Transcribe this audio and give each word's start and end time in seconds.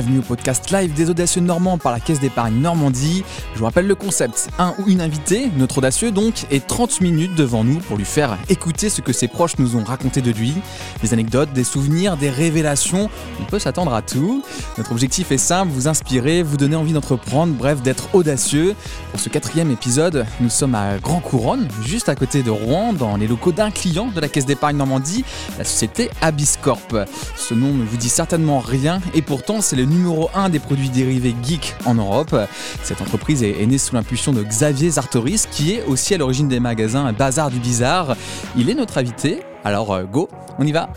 bienvenue 0.00 0.20
au 0.20 0.22
podcast 0.22 0.70
live 0.70 0.94
des 0.94 1.10
audacieux 1.10 1.42
normands 1.42 1.76
par 1.76 1.92
la 1.92 2.00
Caisse 2.00 2.20
d'épargne 2.20 2.54
Normandie. 2.54 3.22
Je 3.52 3.58
vous 3.58 3.66
rappelle 3.66 3.86
le 3.86 3.94
concept, 3.94 4.48
un 4.58 4.72
ou 4.78 4.88
une 4.88 5.02
invitée, 5.02 5.50
notre 5.58 5.76
audacieux 5.76 6.10
donc, 6.10 6.46
et 6.50 6.60
30 6.60 7.02
minutes 7.02 7.34
devant 7.34 7.64
nous 7.64 7.80
pour 7.80 7.98
lui 7.98 8.06
faire 8.06 8.38
écouter 8.48 8.88
ce 8.88 9.02
que 9.02 9.12
ses 9.12 9.28
proches 9.28 9.58
nous 9.58 9.76
ont 9.76 9.84
raconté 9.84 10.22
de 10.22 10.30
lui. 10.30 10.54
Des 11.02 11.12
anecdotes, 11.12 11.52
des 11.52 11.64
souvenirs, 11.64 12.16
des 12.16 12.30
révélations, 12.30 13.10
on 13.42 13.44
peut 13.44 13.58
s'attendre 13.58 13.92
à 13.92 14.00
tout. 14.00 14.42
Notre 14.78 14.92
objectif 14.92 15.32
est 15.32 15.38
simple, 15.38 15.70
vous 15.70 15.86
inspirer, 15.86 16.42
vous 16.42 16.56
donner 16.56 16.76
envie 16.76 16.94
d'entreprendre, 16.94 17.52
bref 17.52 17.82
d'être 17.82 18.14
audacieux. 18.14 18.74
Pour 19.10 19.20
ce 19.20 19.28
quatrième 19.28 19.70
épisode, 19.70 20.24
nous 20.40 20.48
sommes 20.48 20.76
à 20.76 20.96
Grand 20.96 21.20
Couronne, 21.20 21.68
juste 21.84 22.08
à 22.08 22.14
côté 22.14 22.42
de 22.42 22.50
Rouen, 22.50 22.94
dans 22.94 23.18
les 23.18 23.26
locaux 23.26 23.52
d'un 23.52 23.70
client 23.70 24.06
de 24.06 24.20
la 24.20 24.28
Caisse 24.28 24.46
d'épargne 24.46 24.78
Normandie, 24.78 25.26
la 25.58 25.64
société 25.64 26.08
Abiscorp. 26.22 27.04
Ce 27.36 27.52
nom 27.52 27.74
ne 27.74 27.84
vous 27.84 27.98
dit 27.98 28.08
certainement 28.08 28.60
rien 28.60 29.02
et 29.12 29.20
pourtant 29.20 29.60
c'est 29.60 29.76
le 29.76 29.89
numéro 29.90 30.30
1 30.34 30.48
des 30.48 30.58
produits 30.58 30.88
dérivés 30.88 31.34
geek 31.42 31.74
en 31.84 31.94
Europe. 31.94 32.34
Cette 32.82 33.00
entreprise 33.02 33.42
est 33.42 33.66
née 33.66 33.78
sous 33.78 33.94
l'impulsion 33.94 34.32
de 34.32 34.42
Xavier 34.42 34.90
Zartoris 34.90 35.46
qui 35.50 35.72
est 35.72 35.84
aussi 35.84 36.14
à 36.14 36.18
l'origine 36.18 36.48
des 36.48 36.60
magasins 36.60 37.12
Bazar 37.12 37.50
du 37.50 37.58
Bizarre. 37.58 38.16
Il 38.56 38.70
est 38.70 38.74
notre 38.74 38.98
invité, 38.98 39.40
alors 39.64 39.92
euh, 39.92 40.04
go, 40.04 40.28
on 40.58 40.66
y 40.66 40.72
va 40.72 40.90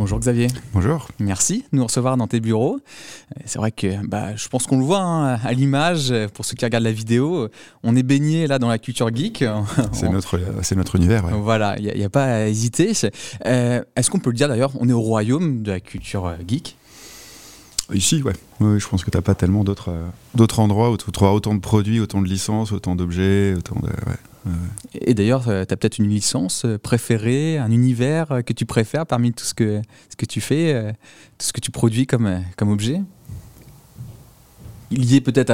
Bonjour 0.00 0.18
Xavier. 0.18 0.46
Bonjour. 0.72 1.08
Merci 1.18 1.66
de 1.74 1.76
nous 1.76 1.84
recevoir 1.84 2.16
dans 2.16 2.26
tes 2.26 2.40
bureaux. 2.40 2.80
C'est 3.44 3.58
vrai 3.58 3.70
que 3.70 4.02
bah, 4.06 4.34
je 4.34 4.48
pense 4.48 4.66
qu'on 4.66 4.78
le 4.78 4.84
voit 4.84 5.02
hein, 5.02 5.34
à 5.44 5.52
l'image, 5.52 6.14
pour 6.32 6.46
ceux 6.46 6.54
qui 6.54 6.64
regardent 6.64 6.84
la 6.84 6.90
vidéo, 6.90 7.48
on 7.82 7.94
est 7.94 8.02
baigné 8.02 8.46
là 8.46 8.58
dans 8.58 8.68
la 8.68 8.78
culture 8.78 9.14
geek. 9.14 9.44
C'est 9.92 10.08
notre, 10.08 10.96
univers. 10.96 11.26
Voilà, 11.42 11.78
il 11.78 11.94
n'y 11.94 12.02
a, 12.02 12.08
pas 12.08 12.24
à 12.24 12.46
hésiter. 12.46 12.92
Euh, 13.44 13.82
est-ce 13.94 14.08
qu'on 14.08 14.20
peut 14.20 14.30
le 14.30 14.36
dire 14.36 14.48
d'ailleurs, 14.48 14.72
on 14.80 14.88
est 14.88 14.94
au 14.94 15.02
royaume 15.02 15.62
de 15.62 15.72
la 15.72 15.80
culture 15.80 16.24
euh, 16.24 16.36
geek? 16.48 16.78
Ici, 17.92 18.22
ouais. 18.22 18.32
Oui, 18.60 18.78
je 18.78 18.88
pense 18.88 19.04
que 19.04 19.10
tu 19.10 19.16
n'as 19.16 19.22
pas 19.22 19.34
tellement 19.34 19.64
d'autres 19.64 19.90
euh, 19.90 20.06
d'autres 20.34 20.60
endroits 20.60 20.90
où 20.90 20.96
tu 20.96 21.10
trouveras 21.10 21.34
autant 21.34 21.54
de 21.54 21.60
produits, 21.60 22.00
autant 22.00 22.20
de 22.20 22.26
licences, 22.26 22.72
autant 22.72 22.96
d'objets, 22.96 23.54
autant 23.54 23.80
de... 23.80 23.88
Et 24.94 25.12
d'ailleurs, 25.12 25.44
tu 25.44 25.50
as 25.50 25.66
peut-être 25.66 25.98
une 25.98 26.08
licence 26.08 26.64
préférée, 26.82 27.58
un 27.58 27.70
univers 27.70 28.40
que 28.46 28.54
tu 28.54 28.64
préfères 28.64 29.04
parmi 29.04 29.32
tout 29.32 29.44
ce 29.44 29.52
que, 29.52 29.82
ce 30.08 30.16
que 30.16 30.24
tu 30.24 30.40
fais, 30.40 30.94
tout 31.36 31.46
ce 31.46 31.52
que 31.52 31.60
tu 31.60 31.70
produis 31.70 32.06
comme, 32.06 32.42
comme 32.56 32.70
objet? 32.70 33.02
Lié 34.90 35.20
peut-être 35.20 35.52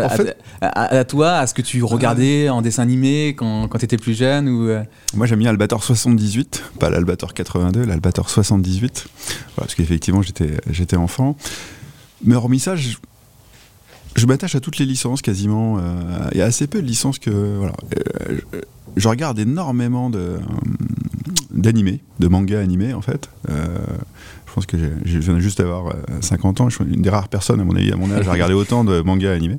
à, 0.60 1.04
toi, 1.04 1.32
à 1.32 1.46
ce 1.48 1.54
que 1.54 1.62
tu 1.62 1.82
regardais 1.82 2.48
en 2.48 2.62
dessin 2.62 2.84
animé 2.84 3.34
quand, 3.36 3.66
quand 3.66 3.78
tu 3.78 3.84
étais 3.86 3.98
plus 3.98 4.16
jeune 4.16 4.48
ou 4.48 4.70
Moi 5.14 5.26
j'aime 5.26 5.40
bien 5.40 5.50
Albator 5.50 5.82
78, 5.82 6.62
pas 6.78 6.88
l'Albator 6.88 7.34
82, 7.34 7.84
l'Albator 7.84 8.30
78, 8.30 9.08
parce 9.56 9.74
qu'effectivement 9.74 10.22
j'étais 10.22 10.96
enfant. 10.96 11.36
Mais 12.24 12.34
hormis 12.34 12.60
ça, 12.60 12.76
je, 12.76 12.96
m'attache 14.26 14.54
à 14.54 14.60
toutes 14.60 14.78
les 14.78 14.86
licences 14.86 15.22
quasiment. 15.22 15.78
Il 16.32 16.38
y 16.38 16.42
a 16.42 16.46
assez 16.46 16.66
peu 16.66 16.80
de 16.80 16.86
licences 16.86 17.18
que. 17.18 17.30
Voilà. 17.58 17.74
je 18.96 19.08
regarde 19.08 19.38
énormément 19.38 20.10
d'animés, 21.50 22.00
de, 22.18 22.28
mangas 22.28 22.60
animés 22.60 22.94
en 22.94 23.02
fait. 23.02 23.28
Je 24.56 24.60
pense 24.62 24.66
que 24.66 24.78
je 25.04 25.18
viens 25.18 25.38
juste 25.38 25.58
d'avoir 25.58 25.94
50 26.22 26.62
ans. 26.62 26.70
Je 26.70 26.76
suis 26.76 26.84
une 26.84 27.02
des 27.02 27.10
rares 27.10 27.28
personnes, 27.28 27.60
à 27.60 27.64
mon 27.64 27.76
avis, 27.76 27.92
à 27.92 27.96
mon 27.96 28.10
âge, 28.10 28.26
à 28.26 28.32
regarder 28.32 28.54
autant 28.54 28.84
de 28.84 29.02
mangas 29.02 29.34
animés, 29.34 29.58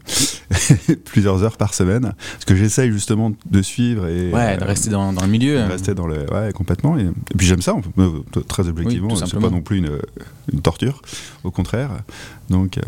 plusieurs 1.06 1.44
heures 1.44 1.58
par 1.58 1.76
semaine. 1.76 2.14
Parce 2.32 2.46
que 2.46 2.56
j'essaye 2.56 2.92
justement 2.92 3.32
de 3.46 3.62
suivre 3.62 4.08
et. 4.08 4.32
Ouais, 4.32 4.58
de 4.58 4.64
rester 4.64 4.90
dans, 4.90 5.14
dans, 5.14 5.22
le 5.22 5.28
milieu. 5.28 5.62
Rester 5.66 5.94
dans 5.94 6.08
le. 6.08 6.26
Ouais, 6.34 6.52
complètement. 6.52 6.98
Et, 6.98 7.12
puis 7.38 7.46
j'aime 7.46 7.62
ça, 7.62 7.76
très 8.48 8.68
objectivement. 8.68 9.16
c'est 9.16 9.40
pas 9.40 9.52
non 9.52 9.62
plus 9.62 9.78
une, 9.78 10.00
une, 10.52 10.62
torture, 10.62 11.04
au 11.44 11.52
contraire. 11.52 11.92
Donc, 12.50 12.80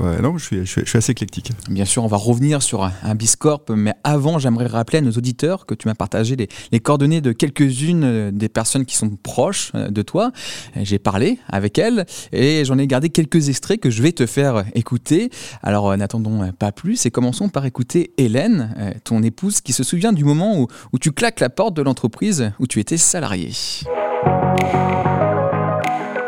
ouais, 0.00 0.22
non, 0.22 0.38
je 0.38 0.44
suis, 0.44 0.66
je, 0.66 0.84
suis, 0.84 0.98
assez 0.98 1.10
éclectique. 1.10 1.50
Bien 1.68 1.84
sûr, 1.84 2.04
on 2.04 2.06
va 2.06 2.16
revenir 2.16 2.62
sur 2.62 2.84
un 2.84 3.14
Biscorp, 3.16 3.64
mais 3.70 3.94
avant, 4.04 4.38
j'aimerais 4.38 4.66
rappeler 4.66 4.98
à 4.98 5.00
nos 5.00 5.12
auditeurs 5.12 5.66
que 5.66 5.74
tu 5.74 5.88
m'as 5.88 5.94
partagé 5.94 6.36
les, 6.36 6.48
les 6.70 6.78
coordonnées 6.78 7.20
de 7.20 7.32
quelques-unes 7.32 8.30
des 8.30 8.48
personnes 8.48 8.84
qui 8.84 8.94
sont 8.94 9.10
proches 9.10 9.72
de 9.72 10.02
toi. 10.02 10.30
J'ai 10.76 11.00
parlé 11.00 11.40
avec 11.56 11.78
elle 11.78 12.06
et 12.32 12.64
j'en 12.64 12.78
ai 12.78 12.86
gardé 12.86 13.08
quelques 13.08 13.48
extraits 13.48 13.80
que 13.80 13.90
je 13.90 14.02
vais 14.02 14.12
te 14.12 14.26
faire 14.26 14.64
écouter. 14.74 15.30
Alors 15.62 15.90
euh, 15.90 15.96
n'attendons 15.96 16.52
pas 16.52 16.72
plus 16.72 17.06
et 17.06 17.10
commençons 17.10 17.48
par 17.48 17.66
écouter 17.66 18.12
Hélène, 18.18 18.74
euh, 18.78 18.92
ton 19.04 19.22
épouse, 19.22 19.60
qui 19.60 19.72
se 19.72 19.82
souvient 19.82 20.12
du 20.12 20.24
moment 20.24 20.60
où, 20.60 20.68
tu 20.98 21.12
claques 21.12 21.40
la 21.40 21.50
porte 21.50 21.74
de 21.74 21.82
l'entreprise 21.82 22.52
où 22.58 22.66
tu 22.66 22.80
étais 22.80 22.96
salarié. 22.96 23.50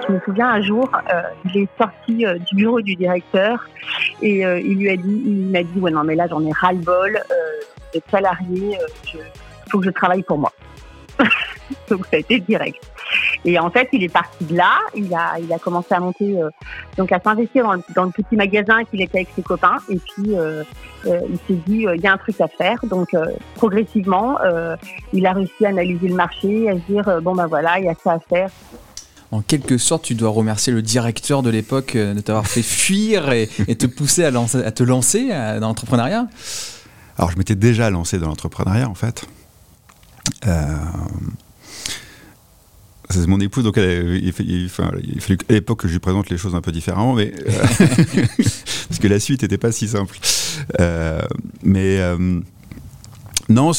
Je 0.08 0.12
me 0.14 0.20
souviens 0.24 0.48
un 0.48 0.62
jour, 0.62 0.88
euh, 1.12 1.22
il 1.44 1.62
est 1.62 1.68
sorti 1.76 2.24
euh, 2.24 2.38
du 2.38 2.56
bureau 2.56 2.80
du 2.80 2.94
directeur 2.94 3.68
et 4.22 4.46
euh, 4.46 4.58
il 4.58 4.78
lui 4.78 4.90
a 4.90 4.96
dit, 4.96 5.22
il 5.26 5.50
m'a 5.50 5.62
dit 5.62 5.78
ouais 5.80 5.90
non 5.90 6.02
mais 6.02 6.14
là 6.14 6.26
j'en 6.28 6.44
ai 6.46 6.52
ras 6.52 6.72
le 6.72 6.78
bol 6.78 7.18
d'être 7.92 8.10
salarié, 8.10 8.78
il 9.12 9.70
faut 9.70 9.80
que 9.80 9.84
je 9.84 9.90
travaille 9.90 10.22
pour 10.22 10.38
moi. 10.38 10.52
Donc 11.90 12.06
ça 12.06 12.16
a 12.16 12.18
été 12.18 12.40
direct. 12.40 12.78
Et 13.44 13.58
en 13.58 13.70
fait, 13.70 13.88
il 13.92 14.02
est 14.02 14.12
parti 14.12 14.44
de 14.44 14.56
là. 14.56 14.78
Il 14.94 15.12
a, 15.14 15.38
il 15.40 15.52
a 15.52 15.58
commencé 15.58 15.88
à 15.92 16.00
monter, 16.00 16.40
euh, 16.40 16.50
donc 16.96 17.12
à 17.12 17.20
s'investir 17.20 17.64
dans, 17.64 17.82
dans, 17.94 18.04
le 18.04 18.10
petit 18.10 18.36
magasin 18.36 18.84
qu'il 18.84 19.00
était 19.00 19.18
avec 19.18 19.28
ses 19.34 19.42
copains. 19.42 19.78
Et 19.88 19.98
puis, 19.98 20.36
euh, 20.36 20.62
euh, 21.06 21.20
il 21.28 21.36
s'est 21.46 21.60
dit, 21.66 21.86
il 21.94 22.00
y 22.00 22.06
a 22.06 22.12
un 22.12 22.18
truc 22.18 22.40
à 22.40 22.48
faire. 22.48 22.78
Donc, 22.84 23.08
progressivement, 23.54 24.38
il 25.12 25.26
a 25.26 25.32
réussi 25.32 25.64
à 25.64 25.68
analyser 25.68 26.08
le 26.08 26.14
marché, 26.14 26.68
à 26.68 26.74
se 26.74 26.80
dire, 26.88 27.20
bon 27.22 27.34
ben 27.34 27.46
voilà, 27.46 27.78
il 27.78 27.84
y 27.84 27.88
a 27.88 27.94
ça 28.02 28.12
à 28.12 28.20
faire. 28.20 28.50
En 29.30 29.42
quelque 29.42 29.76
sorte, 29.76 30.04
tu 30.04 30.14
dois 30.14 30.30
remercier 30.30 30.72
le 30.72 30.80
directeur 30.80 31.42
de 31.42 31.50
l'époque 31.50 31.96
de 31.96 32.20
t'avoir 32.20 32.46
fait 32.46 32.62
fuir 32.62 33.30
et, 33.30 33.48
et, 33.68 33.76
te 33.76 33.86
pousser 33.86 34.24
à, 34.24 34.30
lancer, 34.30 34.64
à 34.64 34.72
te 34.72 34.82
lancer 34.82 35.28
dans 35.28 35.68
l'entrepreneuriat. 35.68 36.26
Alors, 37.18 37.30
je 37.30 37.36
m'étais 37.36 37.56
déjà 37.56 37.90
lancé 37.90 38.18
dans 38.18 38.28
l'entrepreneuriat, 38.28 38.88
en 38.88 38.94
fait. 38.94 39.26
Euh, 40.46 40.76
c'est 43.10 43.26
mon 43.26 43.40
épouse, 43.40 43.64
donc 43.64 43.78
elle, 43.78 44.16
il, 44.16 44.32
il, 44.40 44.62
il, 44.62 44.68
fallait 44.68 45.38
à 45.48 45.52
l'époque 45.52 45.80
que 45.80 45.88
je 45.88 45.94
lui 45.94 46.00
présente 46.00 46.28
les 46.30 46.36
choses 46.36 46.54
un 46.54 46.60
peu 46.60 46.72
différemment, 46.72 47.14
mais 47.14 47.32
euh, 47.46 47.52
parce 48.88 48.98
que 49.00 49.08
la 49.08 49.18
suite 49.18 49.42
n'était 49.42 49.58
pas 49.58 49.72
si 49.72 49.88
simple. 49.88 50.18
Euh, 50.80 51.22
mais 51.62 51.98
euh, 52.00 52.40
non, 53.48 53.72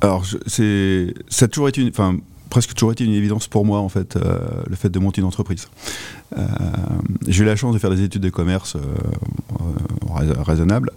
alors 0.00 0.24
c'est 0.46 1.14
ça 1.28 1.46
a 1.46 1.48
toujours 1.48 1.68
été 1.68 1.82
une, 1.82 1.88
enfin 1.88 2.16
presque 2.48 2.74
toujours 2.74 2.92
été 2.92 3.04
une 3.04 3.12
évidence 3.12 3.48
pour 3.48 3.64
moi 3.64 3.78
en 3.78 3.88
fait 3.88 4.16
euh, 4.16 4.38
le 4.68 4.76
fait 4.76 4.88
de 4.88 4.98
monter 4.98 5.20
une 5.20 5.26
entreprise. 5.26 5.68
J'ai 7.26 7.42
eu 7.42 7.46
la 7.46 7.56
chance 7.56 7.74
de 7.74 7.78
faire 7.78 7.90
des 7.90 8.02
études 8.02 8.22
de 8.22 8.30
commerce 8.30 8.76
raisonnables. 10.46 10.92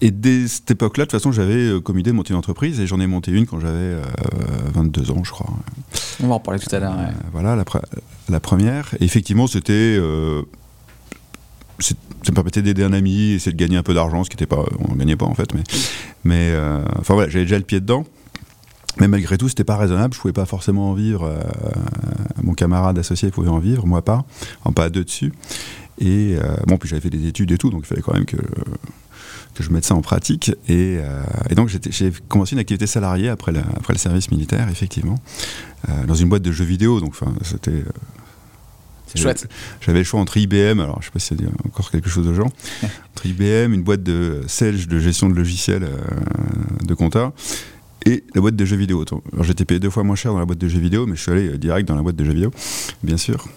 Et 0.00 0.10
dès 0.10 0.46
cette 0.46 0.70
époque-là, 0.70 1.04
de 1.04 1.10
toute 1.10 1.18
façon, 1.18 1.32
j'avais 1.32 1.54
euh, 1.54 1.80
comme 1.80 1.98
idée 1.98 2.10
de 2.10 2.16
monter 2.16 2.32
une 2.32 2.38
entreprise 2.38 2.80
et 2.80 2.86
j'en 2.86 3.00
ai 3.00 3.06
monté 3.06 3.30
une 3.30 3.46
quand 3.46 3.60
j'avais 3.60 3.96
22 4.74 5.10
euh, 5.10 5.14
ans, 5.14 5.24
je 5.24 5.30
crois. 5.30 5.46
On 6.22 6.28
va 6.28 6.34
en 6.34 6.40
parler 6.40 6.60
tout 6.60 6.74
à 6.74 6.78
l'heure. 6.78 6.98
Euh, 6.98 7.10
voilà, 7.32 7.56
la, 7.56 7.64
la, 8.28 8.40
première. 8.40 8.94
Et 9.00 9.04
effectivement, 9.04 9.46
c'était. 9.46 9.98
ça 11.78 11.94
me 12.30 12.34
permettait 12.34 12.62
d'aider 12.62 12.84
un 12.84 12.92
ami, 12.92 13.32
essayer 13.32 13.52
de 13.52 13.56
gagner 13.56 13.78
un 13.78 13.82
peu 13.82 13.94
d'argent, 13.94 14.22
ce 14.22 14.30
qui 14.30 14.36
n'était 14.36 14.46
pas. 14.46 14.64
On 14.80 14.92
ne 14.92 14.98
gagnait 14.98 15.16
pas 15.16 15.26
en 15.26 15.34
fait, 15.34 15.54
mais. 15.54 15.62
mais 16.24 16.52
enfin 16.98 17.14
voilà, 17.14 17.30
j'avais 17.30 17.44
déjà 17.44 17.58
le 17.58 17.64
pied 17.64 17.80
dedans. 17.80 18.04
Mais 18.98 19.08
malgré 19.08 19.36
tout, 19.36 19.48
c'était 19.48 19.64
pas 19.64 19.76
raisonnable. 19.76 20.14
Je 20.14 20.20
pouvais 20.20 20.32
pas 20.32 20.46
forcément 20.46 20.90
en 20.90 20.94
vivre. 20.94 21.30
mon 22.42 22.52
camarade 22.52 22.98
associé 22.98 23.30
pouvait 23.30 23.48
en 23.48 23.58
vivre, 23.58 23.86
moi 23.86 24.02
pas. 24.02 24.26
En 24.64 24.72
pas 24.72 24.84
à 24.84 24.90
deux 24.90 25.04
dessus. 25.04 25.32
Et 25.98 26.36
bon, 26.66 26.76
puis 26.76 26.88
j'avais 26.88 27.00
fait 27.00 27.10
des 27.10 27.26
études 27.26 27.50
et 27.52 27.58
tout, 27.58 27.70
donc 27.70 27.82
il 27.84 27.86
fallait 27.86 28.02
quand 28.02 28.14
même 28.14 28.26
que 28.26 28.36
que 29.56 29.62
je 29.62 29.70
mette 29.70 29.84
ça 29.84 29.94
en 29.94 30.02
pratique. 30.02 30.50
Et, 30.68 30.98
euh, 30.98 31.22
et 31.50 31.54
donc 31.54 31.68
j'ai 31.68 32.12
commencé 32.28 32.54
une 32.54 32.58
activité 32.58 32.86
salariée 32.86 33.28
après, 33.28 33.52
après 33.76 33.94
le 33.94 33.98
service 33.98 34.30
militaire, 34.30 34.68
effectivement, 34.68 35.18
euh, 35.88 36.04
dans 36.06 36.14
une 36.14 36.28
boîte 36.28 36.42
de 36.42 36.52
jeux 36.52 36.64
vidéo. 36.64 37.00
Donc 37.00 37.14
c'était 37.42 37.70
euh, 37.70 37.84
chouette. 39.14 39.48
J'avais 39.80 40.00
le 40.00 40.04
choix 40.04 40.20
entre 40.20 40.36
IBM, 40.36 40.80
alors 40.80 40.98
je 41.00 41.06
sais 41.06 41.12
pas 41.12 41.18
si 41.18 41.28
c'est 41.28 41.66
encore 41.66 41.90
quelque 41.90 42.10
chose 42.10 42.26
de 42.26 42.34
gens, 42.34 42.50
entre 42.82 43.26
IBM, 43.26 43.72
une 43.72 43.82
boîte 43.82 44.02
de 44.02 44.42
Selge 44.46 44.88
de 44.88 44.98
gestion 44.98 45.28
de 45.28 45.34
logiciels 45.34 45.88
de 46.84 46.94
compta, 46.94 47.32
et 48.04 48.24
la 48.34 48.42
boîte 48.42 48.56
de 48.56 48.64
jeux 48.64 48.76
vidéo. 48.76 49.04
Alors 49.32 49.44
j'étais 49.44 49.64
payé 49.64 49.80
deux 49.80 49.90
fois 49.90 50.04
moins 50.04 50.16
cher 50.16 50.32
dans 50.32 50.38
la 50.38 50.44
boîte 50.44 50.58
de 50.58 50.68
jeux 50.68 50.80
vidéo, 50.80 51.06
mais 51.06 51.16
je 51.16 51.22
suis 51.22 51.32
allé 51.32 51.56
direct 51.56 51.88
dans 51.88 51.96
la 51.96 52.02
boîte 52.02 52.16
de 52.16 52.24
jeux 52.24 52.34
vidéo, 52.34 52.50
bien 53.02 53.16
sûr. 53.16 53.48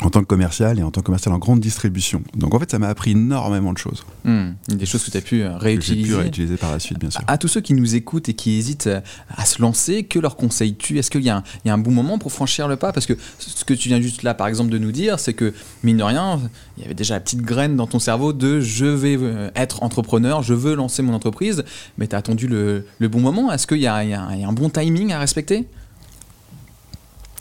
En 0.00 0.10
tant 0.10 0.20
que 0.20 0.26
commercial 0.26 0.78
et 0.78 0.82
en 0.82 0.90
tant 0.90 1.00
que 1.00 1.06
commercial 1.06 1.34
en 1.34 1.38
grande 1.38 1.60
distribution. 1.60 2.22
Donc 2.34 2.54
en 2.54 2.60
fait, 2.60 2.70
ça 2.70 2.78
m'a 2.78 2.88
appris 2.88 3.12
énormément 3.12 3.72
de 3.72 3.78
choses. 3.78 4.04
Hmm. 4.24 4.50
Des 4.68 4.86
choses 4.86 5.04
que 5.04 5.10
tu 5.10 5.16
as 5.16 5.20
pu 5.20 5.42
euh, 5.42 5.56
réutiliser. 5.56 6.02
Que 6.02 6.08
pu 6.08 6.14
réutiliser 6.14 6.56
par 6.56 6.70
la 6.70 6.78
suite, 6.78 6.98
bien 6.98 7.10
sûr. 7.10 7.20
À, 7.26 7.36
tous 7.36 7.48
ceux 7.48 7.60
qui 7.60 7.74
nous 7.74 7.96
écoutent 7.96 8.28
et 8.28 8.34
qui 8.34 8.58
hésitent 8.58 8.86
euh, 8.86 9.00
à 9.36 9.44
se 9.44 9.60
lancer, 9.60 10.04
que 10.04 10.20
leur 10.20 10.36
conseilles-tu 10.36 10.98
Est-ce 10.98 11.10
qu'il 11.10 11.22
y, 11.22 11.30
a 11.30 11.42
un 11.66 11.78
bon 11.78 11.90
moment 11.90 12.18
pour 12.18 12.32
franchir 12.32 12.68
le 12.68 12.76
pas? 12.76 12.92
Parce 12.92 13.06
que 13.06 13.14
ce 13.38 13.64
que 13.64 13.74
tu 13.74 13.88
viens 13.88 14.00
juste 14.00 14.22
là, 14.22 14.34
par 14.34 14.46
exemple, 14.46 14.70
de 14.70 14.78
nous 14.78 14.92
dire, 14.92 15.18
c'est 15.18 15.34
que, 15.34 15.52
mine 15.82 15.96
de 15.96 16.04
rien, 16.04 16.40
il 16.76 16.82
y 16.82 16.86
avait 16.86 16.94
déjà 16.94 17.14
la 17.14 17.20
petite 17.20 17.42
graine 17.42 17.74
dans 17.74 17.88
ton 17.88 17.98
cerveau 17.98 18.32
de 18.32 18.60
je 18.60 18.86
vais 18.86 19.16
euh, 19.18 19.50
être 19.56 19.82
entrepreneur, 19.82 20.42
je 20.42 20.54
veux 20.54 20.76
lancer 20.76 21.02
mon 21.02 21.14
entreprise, 21.14 21.64
mais 21.96 22.06
tu 22.06 22.14
as 22.14 22.18
attendu 22.18 22.46
le, 22.46 22.84
bon 23.00 23.20
moment. 23.20 23.50
Est-ce 23.50 23.66
qu'il 23.66 23.78
y, 23.78 23.86
a 23.86 23.96
un 23.96 24.52
bon 24.52 24.70
timing 24.70 25.12
à 25.12 25.18
respecter? 25.18 25.66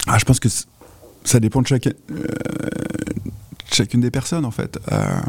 Ah, 0.08 0.18
Je 0.18 0.26
pense 0.26 0.40
que 0.40 0.48
ça 1.28 1.40
dépend 1.40 1.62
de 1.62 1.68
chacun 1.68 1.92
chacune 3.78 4.02
des 4.02 4.12
personnes 4.12 4.46
en 4.46 4.52
fait. 4.52 4.80
Euh, 4.92 5.22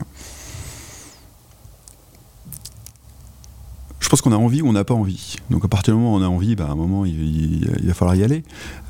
je 4.00 4.08
pense 4.08 4.22
qu'on 4.22 4.32
a 4.32 4.36
envie 4.36 4.62
ou 4.62 4.68
on 4.68 4.72
n'a 4.72 4.84
pas 4.84 4.94
envie. 4.94 5.36
Donc 5.50 5.64
à 5.64 5.68
partir 5.68 5.94
du 5.94 6.00
moment 6.00 6.14
où 6.14 6.18
on 6.18 6.22
a 6.22 6.28
envie, 6.28 6.56
bah, 6.56 6.66
à 6.68 6.72
un 6.72 6.76
moment 6.76 7.04
il, 7.04 7.68
va 7.84 7.94
falloir 7.94 8.16
y 8.16 8.24
aller. 8.24 8.42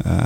Euh, 0.07 0.21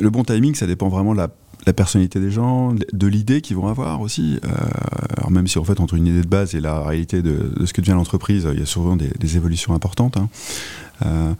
le 0.00 0.10
bon 0.10 0.24
timing, 0.24 0.54
ça 0.54 0.66
dépend 0.66 0.88
vraiment 0.88 1.12
de 1.12 1.18
la, 1.18 1.28
personnalité 1.74 2.18
des 2.18 2.30
gens, 2.30 2.72
de 2.72 3.06
l'idée 3.06 3.42
qu'ils 3.42 3.56
vont 3.56 3.68
avoir 3.68 4.00
aussi. 4.00 4.40
Euh, 4.42 4.48
alors 5.18 5.30
même 5.30 5.46
si 5.46 5.58
en 5.58 5.64
fait 5.64 5.80
entre 5.80 5.94
une 5.94 6.06
idée 6.06 6.22
de 6.22 6.26
base 6.26 6.54
et 6.54 6.60
la 6.60 6.80
réalité 6.80 7.20
de, 7.20 7.52
ce 7.66 7.74
que 7.74 7.82
devient 7.82 7.92
l'entreprise, 7.92 8.48
il 8.50 8.58
y 8.58 8.62
a 8.62 8.66
souvent 8.66 8.96
des, 8.96 9.36
évolutions 9.36 9.74
importantes. 9.74 10.16
Hein. 10.16 11.36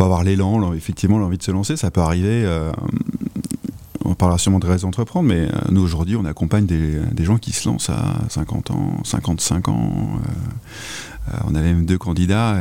Faut 0.00 0.04
avoir 0.04 0.24
l'élan, 0.24 0.72
effectivement 0.72 1.18
l'envie 1.18 1.38
de 1.38 1.42
se 1.42 1.50
lancer. 1.50 1.76
Ça 1.76 1.90
peut 1.90 2.00
arriver 2.00 2.46
on 4.10 4.14
parlera 4.14 4.38
sûrement 4.38 4.58
de 4.58 4.66
raison 4.66 4.88
d'entreprendre, 4.88 5.28
mais 5.28 5.42
euh, 5.42 5.50
nous 5.70 5.82
aujourd'hui, 5.82 6.16
on 6.16 6.24
accompagne 6.24 6.66
des, 6.66 7.24
gens 7.24 7.38
qui 7.38 7.52
se 7.52 7.68
lancent 7.68 7.90
à 7.90 8.16
50 8.28 8.70
ans, 8.72 8.96
55 9.04 9.68
ans. 9.68 9.92
Euh, 9.92 11.32
euh, 11.32 11.36
on 11.46 11.54
avait 11.54 11.72
même 11.72 11.84
deux 11.84 11.98
candidats 11.98 12.56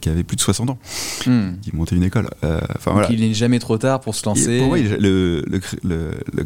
qui, 0.00 0.08
avaient 0.08 0.24
plus 0.24 0.36
de 0.36 0.40
60 0.40 0.70
ans, 0.70 0.78
hmm. 1.26 1.52
qui 1.62 1.74
montaient 1.74 1.96
une 1.96 2.02
école. 2.02 2.28
Voilà. 2.84 3.10
il 3.10 3.20
n'est 3.20 3.32
jamais 3.34 3.60
trop 3.60 3.78
tard 3.78 4.00
pour 4.00 4.14
se 4.14 4.26
lancer. 4.26 4.58
pour 4.58 4.68
moi, 4.68 4.78
le, 4.78 5.42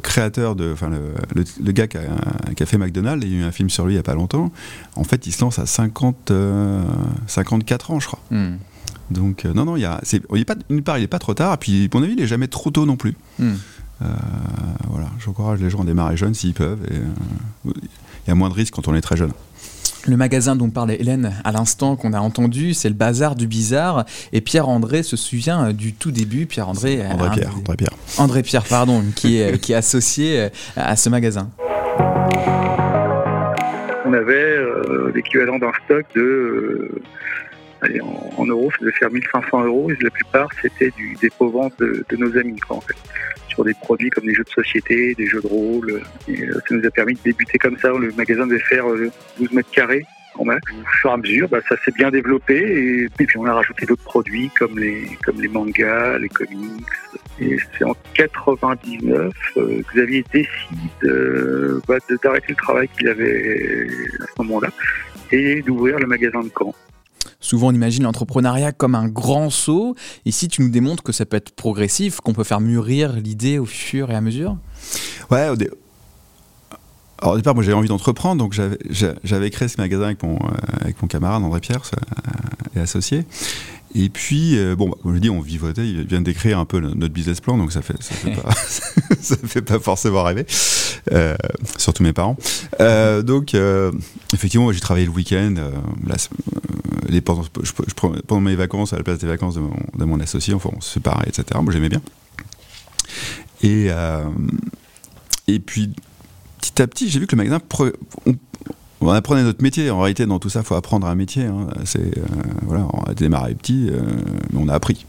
créateur, 0.02 0.54
de, 0.54 0.72
enfin 0.72 0.90
le, 0.90 1.72
gars 1.72 1.88
qui 1.88 1.96
a, 1.96 2.66
fait 2.66 2.78
McDonald's, 2.78 3.24
il 3.26 3.32
y 3.32 3.36
a 3.36 3.40
eu 3.40 3.44
un 3.44 3.50
film 3.50 3.70
sur 3.70 3.86
lui 3.86 3.94
il 3.94 3.96
n'y 3.96 4.00
a 4.00 4.04
pas 4.04 4.14
longtemps. 4.14 4.52
En 4.94 5.04
fait, 5.04 5.26
il 5.26 5.32
se 5.32 5.40
lance 5.40 5.58
à 5.58 5.66
50, 5.66 6.32
54 7.26 7.90
ans, 7.90 7.98
je 7.98 8.06
crois. 8.06 8.20
Hmm. 8.30 8.56
Donc, 9.10 9.44
non, 9.44 9.64
non, 9.64 9.76
il 9.76 9.82
y 9.82 9.84
a, 9.84 10.00
pas, 10.46 10.54
une 10.70 10.82
part, 10.82 10.98
il 10.98 11.02
n'est 11.02 11.06
pas 11.06 11.18
trop 11.18 11.34
tard, 11.34 11.54
et 11.54 11.56
puis, 11.58 11.88
à 11.92 11.96
mon 11.96 12.02
avis, 12.02 12.14
il 12.14 12.20
n'est 12.20 12.26
jamais 12.26 12.48
trop 12.48 12.70
tôt 12.70 12.86
non 12.86 12.96
plus. 12.96 13.14
Hmm. 13.38 13.54
Euh, 14.02 14.06
voilà, 14.88 15.08
j'encourage 15.24 15.60
les 15.60 15.70
gens 15.70 15.82
à 15.82 15.84
démarrer 15.84 16.16
jeunes 16.16 16.34
s'ils 16.34 16.54
peuvent. 16.54 16.80
Et 16.90 16.96
euh, 16.96 17.72
il 18.26 18.28
y 18.28 18.30
a 18.30 18.34
moins 18.34 18.48
de 18.48 18.54
risques 18.54 18.74
quand 18.74 18.88
on 18.88 18.94
est 18.94 19.00
très 19.00 19.16
jeune. 19.16 19.32
Le 20.06 20.16
magasin 20.18 20.54
dont 20.54 20.68
parlait 20.68 21.00
Hélène 21.00 21.32
à 21.44 21.52
l'instant 21.52 21.96
qu'on 21.96 22.12
a 22.12 22.20
entendu, 22.20 22.74
c'est 22.74 22.88
le 22.88 22.94
Bazar 22.94 23.36
du 23.36 23.46
Bizarre. 23.46 24.04
Et 24.32 24.42
Pierre-André 24.42 25.02
se 25.02 25.16
souvient 25.16 25.72
du 25.72 25.94
tout 25.94 26.10
début. 26.10 26.44
Pierre-André. 26.44 27.06
André 27.06 27.30
Pierre. 27.30 27.54
André 27.56 27.76
Pierre. 27.76 27.92
André 28.18 28.42
Pierre, 28.42 28.64
pardon, 28.64 29.02
qui 29.16 29.38
est, 29.38 29.58
qui 29.58 29.72
est 29.72 29.76
associé 29.76 30.48
à 30.76 30.96
ce 30.96 31.08
magasin. 31.08 31.48
On 34.06 34.12
avait 34.12 34.34
euh, 34.34 35.10
l'équivalent 35.14 35.58
d'un 35.58 35.72
stock 35.84 36.04
de 36.14 36.90
en, 38.36 38.46
euros, 38.46 38.70
ça 38.72 38.78
devait 38.80 38.92
faire 38.92 39.10
1500 39.10 39.64
euros 39.64 39.90
et 39.90 39.96
la 40.00 40.10
plupart 40.10 40.48
c'était 40.60 40.90
du 40.90 41.16
dépôt-vente 41.20 41.78
de, 41.78 42.04
nos 42.16 42.36
amis 42.36 42.58
en 42.68 42.80
fait. 42.80 42.96
Sur 43.48 43.64
des 43.64 43.74
produits 43.74 44.10
comme 44.10 44.26
des 44.26 44.34
jeux 44.34 44.44
de 44.44 44.50
société, 44.50 45.14
des 45.14 45.26
jeux 45.26 45.40
de 45.40 45.46
rôle. 45.46 46.02
Et, 46.28 46.42
euh, 46.42 46.54
ça 46.68 46.74
nous 46.74 46.86
a 46.86 46.90
permis 46.90 47.14
de 47.14 47.20
débuter 47.22 47.58
comme 47.58 47.78
ça. 47.78 47.88
Le 47.88 48.12
magasin 48.12 48.46
devait 48.46 48.58
faire 48.58 48.86
12 48.86 49.00
euh, 49.00 49.46
mètres 49.52 49.70
carrés. 49.70 50.04
Au 50.36 50.44
fur 50.44 51.10
et 51.10 51.12
à 51.12 51.16
mesure, 51.16 51.48
bah, 51.48 51.60
ça 51.68 51.76
s'est 51.84 51.92
bien 51.92 52.10
développé 52.10 52.56
et, 52.56 53.08
puis 53.24 53.38
on 53.38 53.46
a 53.46 53.54
rajouté 53.54 53.86
d'autres 53.86 54.02
produits 54.02 54.50
comme 54.58 54.76
les, 54.76 55.06
mangas, 55.48 56.18
les 56.18 56.28
comics. 56.28 56.84
Et 57.40 57.56
c'est 57.78 57.84
en 57.84 57.94
99, 58.14 59.32
euh, 59.56 59.82
Xavier 59.94 60.24
décide 60.32 61.80
bah, 61.86 61.98
d'arrêter 62.20 62.48
le 62.48 62.56
travail 62.56 62.88
qu'il 62.88 63.06
avait 63.06 63.86
à 64.20 64.24
ce 64.26 64.42
moment-là 64.42 64.70
et 65.30 65.62
d'ouvrir 65.62 66.00
le 66.00 66.06
magasin 66.06 66.40
de 66.40 66.50
Caen. 66.56 66.74
Souvent, 67.44 67.68
on 67.68 67.72
imagine 67.72 68.04
l'entrepreneuriat 68.04 68.72
comme 68.72 68.94
un 68.94 69.06
grand 69.06 69.50
saut. 69.50 69.94
Ici, 70.24 70.48
tu 70.48 70.62
nous 70.62 70.70
démontres 70.70 71.02
que 71.02 71.12
ça 71.12 71.26
peut 71.26 71.36
être 71.36 71.50
progressif, 71.50 72.20
qu'on 72.20 72.32
peut 72.32 72.42
faire 72.42 72.62
mûrir 72.62 73.12
l'idée 73.12 73.58
au 73.58 73.66
fur 73.66 74.10
et 74.10 74.14
à 74.14 74.22
mesure? 74.22 74.56
Ouais, 75.30 75.50
au, 75.50 75.56
Alors, 77.18 77.34
au 77.34 77.36
départ, 77.36 77.54
moi 77.54 77.62
j'avais 77.62 77.76
envie 77.76 77.88
d'entreprendre, 77.88 78.42
donc 78.42 78.58
j'avais 79.22 79.50
créé 79.50 79.68
ce 79.68 79.78
magasin 79.78 80.04
avec 80.04 80.22
mon, 80.22 80.36
euh, 80.36 80.80
avec 80.80 81.02
mon 81.02 81.06
camarade 81.06 81.42
André 81.42 81.60
Pierre 81.60 81.82
euh, 81.82 82.78
et 82.78 82.80
associé. 82.80 83.26
Et 83.94 84.08
puis, 84.08 84.56
euh, 84.56 84.74
bon, 84.74 84.88
bah, 84.88 84.96
comme 85.02 85.14
je 85.14 85.20
dis, 85.20 85.28
on 85.28 85.42
vivotait, 85.42 85.86
il 85.86 86.06
vient 86.06 86.22
d'écrire 86.22 86.58
un 86.58 86.64
peu 86.64 86.80
notre 86.80 87.12
business 87.12 87.42
plan, 87.42 87.58
donc 87.58 87.72
ça 87.72 87.82
fait, 87.82 88.02
ça 88.02 88.14
fait, 88.14 88.30
pas, 88.30 88.52
ça 89.20 89.36
fait 89.36 89.60
pas 89.60 89.78
forcément 89.80 90.22
rêver, 90.22 90.46
surtout 91.76 92.02
mes 92.04 92.14
parents. 92.14 92.38
Donc, 92.80 93.54
effectivement, 94.32 94.72
j'ai 94.72 94.80
travaillé 94.80 95.04
le 95.04 95.12
week-end, 95.12 95.56
pendant, 97.24 98.40
mes 98.40 98.56
vacances, 98.56 98.92
à 98.92 98.96
la 98.96 99.02
place 99.02 99.18
des 99.18 99.26
vacances 99.26 99.54
de 99.54 100.04
mon, 100.04 100.20
associé, 100.20 100.54
enfin, 100.54 100.70
on 100.76 100.80
se 100.80 100.94
séparait, 100.94 101.28
etc. 101.28 101.44
Moi, 101.62 101.72
j'aimais 101.72 101.88
bien. 101.88 102.02
Et, 103.62 103.88
et 105.48 105.58
puis, 105.60 105.92
petit 106.60 106.82
à 106.82 106.86
petit, 106.86 107.08
j'ai 107.08 107.20
vu 107.20 107.26
que 107.26 107.36
le 107.36 107.42
magasin, 107.44 107.60
on 109.06 109.12
apprenait 109.12 109.42
notre 109.42 109.62
métier. 109.62 109.90
En 109.90 110.00
réalité, 110.00 110.26
dans 110.26 110.38
tout 110.38 110.48
ça, 110.48 110.60
il 110.60 110.66
faut 110.66 110.74
apprendre 110.74 111.06
un 111.06 111.14
métier. 111.14 111.44
Hein. 111.44 111.68
C'est, 111.84 112.18
euh, 112.18 112.22
voilà, 112.62 112.86
on 112.92 113.02
a 113.02 113.14
démarré 113.14 113.54
petit, 113.54 113.88
euh, 113.90 114.00
mais 114.52 114.60
on 114.62 114.68
a 114.68 114.74
appris. 114.74 115.04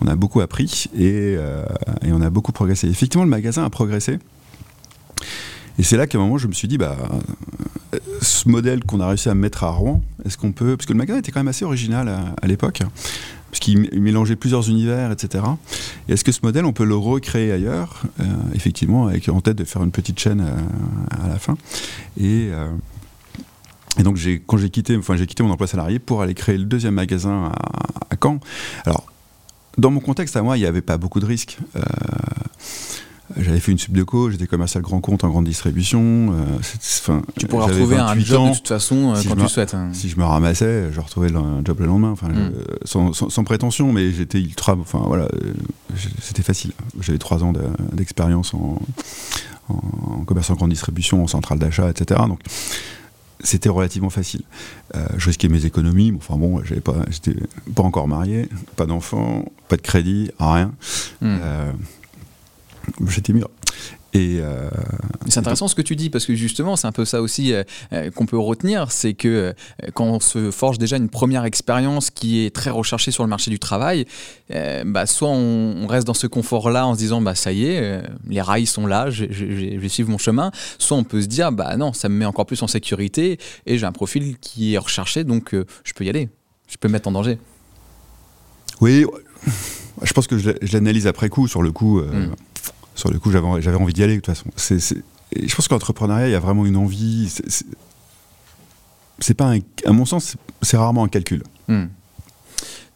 On 0.00 0.06
a 0.06 0.16
beaucoup 0.16 0.40
appris 0.40 0.86
euh, 0.98 1.64
et, 2.02 2.12
on 2.12 2.20
a 2.20 2.30
beaucoup 2.30 2.52
progressé. 2.52 2.88
Effectivement, 2.88 3.24
le 3.24 3.30
magasin 3.30 3.64
a 3.64 3.70
progressé. 3.70 4.18
Et 5.80 5.82
c'est 5.82 5.96
là 5.96 6.06
qu'à 6.06 6.18
un 6.18 6.20
moment, 6.20 6.36
je 6.36 6.46
me 6.46 6.52
suis 6.52 6.68
dit, 6.68 6.76
bah, 6.76 6.94
ce 8.20 8.46
modèle 8.50 8.84
qu'on 8.84 9.00
a 9.00 9.08
réussi 9.08 9.30
à 9.30 9.34
mettre 9.34 9.64
à 9.64 9.70
Rouen, 9.70 10.02
est-ce 10.26 10.36
qu'on 10.36 10.52
peut. 10.52 10.76
Parce 10.76 10.84
que 10.84 10.92
le 10.92 10.98
magasin 10.98 11.20
était 11.20 11.32
quand 11.32 11.40
même 11.40 11.48
assez 11.48 11.64
original 11.64 12.06
à, 12.42 12.46
l'époque, 12.46 12.82
parce 13.50 13.60
qu'il 13.60 13.88
mélangeait 13.98 14.36
plusieurs 14.36 14.68
univers, 14.68 15.10
etc. 15.10 15.42
Et 16.06 16.12
est-ce 16.12 16.22
que 16.22 16.32
ce 16.32 16.40
modèle, 16.42 16.66
on 16.66 16.74
peut 16.74 16.84
le 16.84 16.96
recréer 16.96 17.50
ailleurs 17.50 18.02
Effectivement, 18.54 19.06
avec 19.06 19.26
en 19.30 19.40
tête 19.40 19.56
de 19.56 19.64
faire 19.64 19.82
une 19.82 19.90
petite 19.90 20.18
chaîne 20.18 20.44
à, 21.12 21.28
la 21.28 21.38
fin. 21.38 21.56
Et. 22.20 22.50
Et 23.98 24.02
donc, 24.02 24.18
quand 24.46 24.56
j'ai 24.58 24.70
quitté, 24.70 24.96
enfin, 24.96 25.16
quitté 25.16 25.42
mon 25.42 25.50
emploi 25.50 25.66
salarié 25.66 25.98
pour 25.98 26.20
aller 26.20 26.34
créer 26.34 26.58
le 26.58 26.64
deuxième 26.64 26.94
magasin 26.94 27.52
à, 28.10 28.16
Caen. 28.22 28.38
Alors, 28.84 29.06
dans 29.78 29.90
mon 29.90 30.00
contexte 30.00 30.36
à 30.36 30.42
moi, 30.42 30.58
il 30.58 30.60
n'y 30.60 30.66
avait 30.66 30.82
pas 30.82 30.98
beaucoup 30.98 31.20
de 31.20 31.26
risques. 31.26 31.58
Euh, 31.74 31.80
j'avais 33.36 33.60
fait 33.60 33.72
une 33.72 33.78
subdeco, 33.78 34.30
j'étais 34.30 34.46
commercial 34.46 34.82
grand 34.82 35.00
compte 35.00 35.24
en 35.24 35.28
grande 35.28 35.44
distribution. 35.44 36.32
Euh, 36.32 37.22
tu 37.38 37.46
pourrais 37.46 37.66
retrouver 37.66 37.96
un 37.96 38.18
job 38.18 38.50
de 38.50 38.54
toute 38.56 38.68
façon 38.68 39.14
euh, 39.14 39.20
quand 39.26 39.36
tu 39.36 39.48
souhaites. 39.48 39.74
Hein. 39.74 39.90
Si 39.92 40.08
je 40.08 40.18
me 40.18 40.24
ramassais, 40.24 40.92
je 40.92 41.00
retrouvais 41.00 41.34
un 41.34 41.62
job 41.64 41.80
le 41.80 41.86
lendemain. 41.86 42.10
Enfin, 42.10 42.28
hmm. 42.28 43.12
sans, 43.12 43.44
prétention, 43.44 43.92
mais 43.92 44.12
j'étais 44.12 44.40
ultra. 44.40 44.76
Enfin 44.80 45.02
voilà, 45.06 45.28
c'était 46.20 46.42
facile. 46.42 46.72
J'avais 47.00 47.18
trois 47.18 47.42
ans 47.44 47.52
d'expérience 47.92 48.54
en, 48.54 48.80
en, 49.68 50.24
commerce 50.24 50.50
en 50.50 50.54
grande 50.54 50.70
distribution, 50.70 51.22
en 51.22 51.26
centrale 51.26 51.58
d'achat, 51.58 51.90
etc. 51.90 52.20
Donc 52.28 52.40
c'était 53.42 53.68
relativement 53.68 54.10
facile. 54.10 54.42
Euh, 54.94 55.06
je 55.16 55.26
risquais 55.26 55.48
mes 55.48 55.64
économies, 55.64 56.12
enfin 56.16 56.36
bon, 56.36 56.62
j'avais 56.64 56.80
pas, 56.80 56.96
j'étais 57.10 57.36
pas 57.74 57.82
encore 57.82 58.08
marié, 58.08 58.48
pas 58.76 58.86
d'enfant, 58.86 59.44
pas 59.68 59.76
de 59.76 59.82
crédit, 59.82 60.30
rien. 60.38 60.72
Euh, 61.22 61.72
j'étais 63.08 63.32
mûr. 63.32 63.48
Et 64.12 64.38
euh, 64.40 64.68
c'est 65.28 65.38
intéressant 65.38 65.68
ce 65.68 65.76
que 65.76 65.82
tu 65.82 65.94
dis 65.94 66.10
parce 66.10 66.26
que 66.26 66.34
justement 66.34 66.74
c'est 66.74 66.88
un 66.88 66.92
peu 66.92 67.04
ça 67.04 67.22
aussi 67.22 67.52
euh, 67.52 67.62
euh, 67.92 68.10
qu'on 68.10 68.26
peut 68.26 68.38
retenir, 68.38 68.90
c'est 68.90 69.14
que 69.14 69.54
quand 69.94 70.06
on 70.06 70.20
se 70.20 70.50
forge 70.50 70.78
déjà 70.78 70.96
une 70.96 71.08
première 71.08 71.44
expérience 71.44 72.10
qui 72.10 72.44
est 72.44 72.50
très 72.54 72.70
recherchée 72.70 73.12
sur 73.12 73.22
le 73.22 73.28
marché 73.28 73.50
du 73.50 73.60
travail, 73.60 74.06
bah, 74.84 75.06
soit 75.06 75.28
on, 75.28 75.86
reste 75.86 76.06
dans 76.06 76.14
ce 76.14 76.26
confort-là 76.26 76.86
en 76.86 76.94
se 76.94 76.98
disant 76.98 77.20
bah 77.20 77.34
ça 77.34 77.52
y 77.52 77.66
est, 77.66 78.02
les 78.28 78.40
rails 78.40 78.66
sont 78.66 78.86
là, 78.86 79.10
je, 79.10 79.24
vais 79.24 79.88
suivre 79.88 80.10
mon 80.10 80.18
chemin, 80.18 80.50
soit 80.78 80.96
on 80.96 81.04
peut 81.04 81.22
se 81.22 81.26
dire 81.26 81.52
bah 81.52 81.76
non 81.76 81.92
ça 81.92 82.08
me 82.08 82.14
met 82.14 82.24
encore 82.24 82.46
plus 82.46 82.62
en 82.62 82.66
sécurité 82.66 83.38
et 83.66 83.78
j'ai 83.78 83.86
un 83.86 83.92
profil 83.92 84.38
qui 84.38 84.74
est 84.74 84.78
recherché 84.78 85.24
donc 85.24 85.54
je 85.54 85.92
peux 85.94 86.04
y 86.04 86.08
aller, 86.08 86.28
je 86.68 86.76
peux 86.76 86.88
me 86.88 86.92
mettre 86.92 87.08
en 87.08 87.12
danger. 87.12 87.38
Oui, 88.80 89.04
je 90.02 90.12
pense 90.12 90.26
que 90.26 90.38
je, 90.38 90.50
l'analyse 90.72 91.06
après 91.06 91.28
coup 91.28 91.46
sur 91.46 91.62
le 91.62 91.70
coup. 91.70 92.00
Hmm 92.00 92.34
sur 93.00 93.10
le 93.10 93.18
coup, 93.18 93.30
j'avais 93.30 93.76
envie 93.76 93.92
d'y 93.92 94.02
aller 94.02 94.16
de 94.16 94.20
toute 94.20 94.34
façon. 94.34 94.50
je 94.56 95.54
pense 95.54 95.68
qu'entrepreneuriat, 95.68 96.28
il 96.28 96.32
y 96.32 96.36
a 96.36 96.40
vraiment 96.40 96.66
une 96.66 96.76
envie. 96.76 97.32
C'est 99.18 99.34
pas, 99.34 99.52
à 99.84 99.92
mon 99.92 100.04
sens, 100.04 100.36
c'est 100.62 100.76
rarement 100.76 101.04
un 101.04 101.08
calcul. 101.08 101.42
Hmm. 101.68 101.86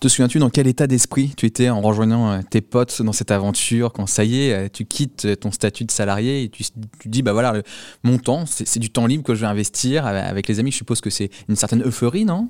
Te 0.00 0.08
souviens-tu 0.08 0.38
dans 0.38 0.50
quel 0.50 0.66
état 0.66 0.86
d'esprit 0.86 1.32
tu 1.34 1.46
étais 1.46 1.70
en 1.70 1.80
rejoignant 1.80 2.30
euh, 2.30 2.40
tes 2.48 2.60
potes 2.60 3.00
dans 3.00 3.12
cette 3.12 3.30
aventure 3.30 3.92
quand 3.92 4.06
ça 4.06 4.24
y 4.24 4.42
est, 4.42 4.52
euh, 4.52 4.68
tu 4.70 4.84
quittes 4.84 5.40
ton 5.40 5.50
statut 5.50 5.84
de 5.84 5.90
salarié 5.90 6.42
et 6.42 6.48
tu, 6.50 6.64
tu 6.98 7.08
dis 7.08 7.22
bah 7.22 7.32
voilà, 7.32 7.62
mon 8.02 8.18
temps, 8.18 8.44
c'est 8.46 8.78
du 8.78 8.90
temps 8.90 9.06
libre 9.06 9.24
que 9.24 9.34
je 9.34 9.40
vais 9.40 9.46
investir 9.46 10.06
avec 10.06 10.48
les 10.48 10.60
amis. 10.60 10.72
Je 10.72 10.76
suppose 10.76 11.00
que 11.00 11.08
c'est 11.08 11.30
une 11.48 11.56
certaine 11.56 11.82
euphorie, 11.82 12.26
non? 12.26 12.48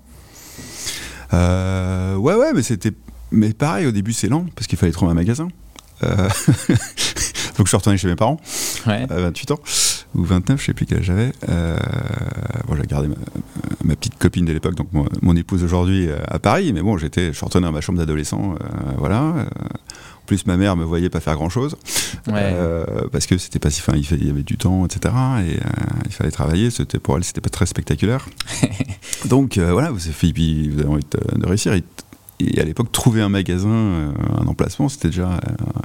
Euh, 1.33 2.17
Ouais, 2.17 2.35
ouais, 2.35 2.53
mais 2.53 2.63
c'était. 2.63 2.93
Mais 3.31 3.53
pareil, 3.53 3.87
au 3.87 3.93
début, 3.93 4.13
c'est 4.13 4.29
lent 4.29 4.47
parce 4.55 4.67
qu'il 4.67 4.79
fallait 4.79 4.93
trouver 4.93 5.13
un 5.13 5.15
magasin. 5.15 5.49
Euh... 6.03 6.29
Donc 7.57 7.67
je 7.67 7.69
suis 7.69 7.77
retourné 7.77 7.99
chez 7.99 8.09
mes 8.09 8.17
parents 8.17 8.41
à 8.87 9.07
28 9.07 9.51
ans 9.53 9.61
ou 10.15 10.25
29, 10.25 10.61
je 10.61 10.67
sais 10.67 10.75
plus 10.75 10.87
quel 10.87 11.03
j'avais. 11.03 11.33
Euh, 11.49 11.77
bon, 12.67 12.77
j'ai 12.77 12.87
gardé 12.87 13.09
ma, 13.85 13.97
petite 13.97 14.17
copine 14.19 14.45
de 14.45 14.53
l'époque, 14.53 14.75
donc 14.75 14.89
mon, 14.93 15.37
épouse 15.37 15.65
aujourd'hui 15.65 16.09
euh, 16.09 16.19
à 16.29 16.39
Paris, 16.39 16.73
mais 16.73 16.83
bon, 16.83 16.97
j'étais, 16.97 17.29
je 17.29 17.33
suis 17.33 17.45
retourné 17.45 17.67
dans 17.67 17.73
ma 17.73 17.81
chambre 17.81 17.99
d'adolescent, 17.99 18.55
euh, 18.55 18.93
voilà. 18.99 19.21
En 19.21 20.27
plus, 20.27 20.47
ma 20.47 20.57
mère 20.57 20.75
me 20.77 20.85
voyait 20.85 21.11
pas 21.11 21.21
faire 21.21 21.35
grand 21.35 21.51
chose 21.51 21.77
parce 23.13 23.27
que 23.27 23.37
c'était 23.37 23.59
pas 23.59 23.69
si 23.69 23.83
fin, 23.83 23.95
il, 23.95 24.07
il, 24.13 24.27
y 24.27 24.31
avait 24.31 24.43
du 24.43 24.57
temps, 24.57 24.87
etc. 24.87 25.15
Et 25.47 25.59
il 26.07 26.13
fallait 26.13 26.31
travailler. 26.31 26.71
C'était 26.71 26.99
pour 26.99 27.19
elle, 27.19 27.25
c'était 27.25 27.43
pas 27.43 27.51
très 27.51 27.67
spectaculaire. 27.67 28.27
donc 29.27 29.59
voilà, 29.59 29.91
vous 29.91 30.01
avez, 30.09 30.33
vous 30.71 30.81
avez 30.81 30.89
envie 30.89 31.05
de, 31.37 31.47
réussir 31.47 31.75
et 32.41 32.61
à 32.61 32.65
l'époque, 32.65 32.91
trouver 32.91 33.21
un 33.21 33.29
magasin, 33.29 33.69
euh, 33.69 34.13
un 34.41 34.47
emplacement, 34.47 34.89
c'était 34.89 35.09
déjà. 35.09 35.35
Euh, 35.35 35.39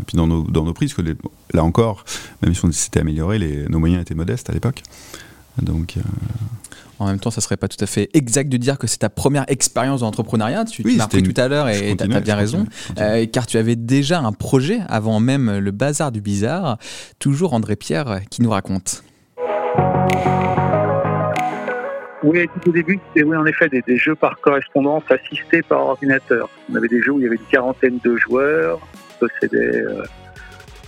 puis 0.08 0.18
dans 0.18 0.28
nos, 0.28 0.44
dans 0.44 0.64
nos 0.64 0.74
prix, 0.74 0.88
parce 0.88 0.96
que 0.96 1.16
là 1.54 1.64
encore, 1.64 2.06
même 2.42 2.54
si 2.54 2.66
on 2.66 2.72
s'était 2.72 3.02
amélioré, 3.02 3.40
les, 3.40 3.68
nos 3.68 3.80
moyens 3.80 4.02
étaient 4.02 4.16
modestes 4.16 4.50
à 4.50 4.54
l'époque. 4.54 4.84
Donc. 5.62 5.98
Euh, 5.98 6.02
en 7.02 7.08
même 7.08 7.20
temps, 7.20 7.32
ça 7.32 7.40
serait 7.40 7.56
pas 7.56 7.70
tout 7.70 7.82
à 7.82 7.86
fait 7.86 8.10
exact 8.14 8.50
de 8.50 8.58
dire 8.58 8.78
que 8.78 8.86
c'est 8.86 8.98
ta 8.98 9.10
première 9.10 9.46
expérience 9.48 10.02
d'entrepreneuriat. 10.02 10.66
Tu, 10.66 10.82
oui, 10.84 11.00
tu 11.10 11.24
tout 11.24 11.40
à 11.40 11.48
l'heure 11.48 11.70
et 11.70 11.96
tu 11.96 12.04
as 12.04 12.20
bien 12.20 12.36
raison. 12.36 12.66
car 13.32 13.48
tu 13.48 13.58
avais 13.58 13.78
déjà 13.78 14.20
un 14.20 14.34
projet 14.34 14.82
avant 14.90 15.22
même 15.22 15.60
le 15.60 15.72
bazar 15.72 16.12
du 16.12 16.20
bizarre. 16.20 16.78
Toujours 17.18 17.54
André 17.54 17.78
Pierre 17.78 18.20
qui 18.30 18.42
nous 18.42 18.50
raconte. 18.50 19.04
Oui, 22.24 22.50
tout 22.62 22.70
au 22.70 22.74
début, 22.74 23.00
c'était 23.08 23.24
oui, 23.24 23.38
en 23.38 23.46
effet 23.46 23.70
des, 23.70 23.98
jeux 23.98 24.16
par 24.16 24.40
correspondance 24.42 25.04
assistés 25.10 25.62
par 25.62 25.80
ordinateur. 25.82 26.50
On 26.70 26.76
avait 26.76 26.90
des 26.90 27.02
jeux 27.02 27.14
où 27.14 27.20
il 27.20 27.24
y 27.24 27.28
avait 27.28 27.38
une 27.38 27.46
quarantaine 27.50 28.00
de 28.04 28.18
joueurs, 28.18 28.80
possédaient 29.20 29.58
euh, 29.58 30.04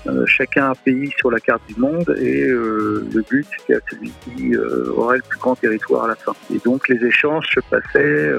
euh, 0.07 0.25
chacun 0.25 0.71
un 0.71 0.75
pays 0.75 1.11
sur 1.17 1.31
la 1.31 1.39
carte 1.39 1.61
du 1.67 1.79
monde 1.79 2.13
et 2.19 2.43
euh, 2.43 3.07
le 3.13 3.21
but 3.21 3.47
c'était 3.59 3.79
celui 3.89 4.11
qui 4.25 4.57
aurait 4.57 5.17
le 5.17 5.23
plus 5.23 5.39
grand 5.39 5.55
territoire 5.55 6.03
à 6.03 6.07
la 6.09 6.15
fin. 6.15 6.33
Et 6.53 6.59
donc 6.65 6.89
les 6.89 7.01
échanges 7.05 7.45
se 7.53 7.61
passaient, 7.61 8.31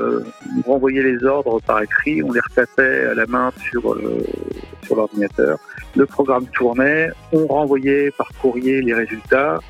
on 0.58 0.72
renvoyait 0.72 1.02
les 1.02 1.24
ordres 1.24 1.60
par 1.62 1.80
écrit, 1.82 2.22
on 2.22 2.32
les 2.32 2.40
retapait 2.40 3.06
à 3.06 3.14
la 3.14 3.26
main 3.26 3.52
sur, 3.70 3.96
sur 4.84 4.96
l'ordinateur. 4.96 5.58
Le 5.96 6.04
programme 6.04 6.46
tournait, 6.48 7.08
on 7.32 7.46
renvoyait 7.46 8.10
par 8.10 8.28
courrier 8.40 8.82
les 8.82 8.92
résultats 8.92 9.60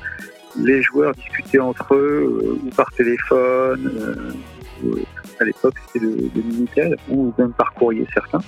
les 0.57 0.81
joueurs 0.81 1.13
discutaient 1.13 1.59
entre 1.59 1.95
eux 1.95 2.41
euh, 2.43 2.59
ou 2.65 2.69
par 2.69 2.89
téléphone. 2.91 3.91
Euh, 3.95 4.95
à 5.39 5.45
l'époque, 5.45 5.75
c'était 5.87 6.05
le, 6.05 6.29
le, 6.35 6.95
ou 7.09 7.33
même 7.37 7.53
par 7.53 7.73
courrier 7.73 8.05
certains. 8.13 8.41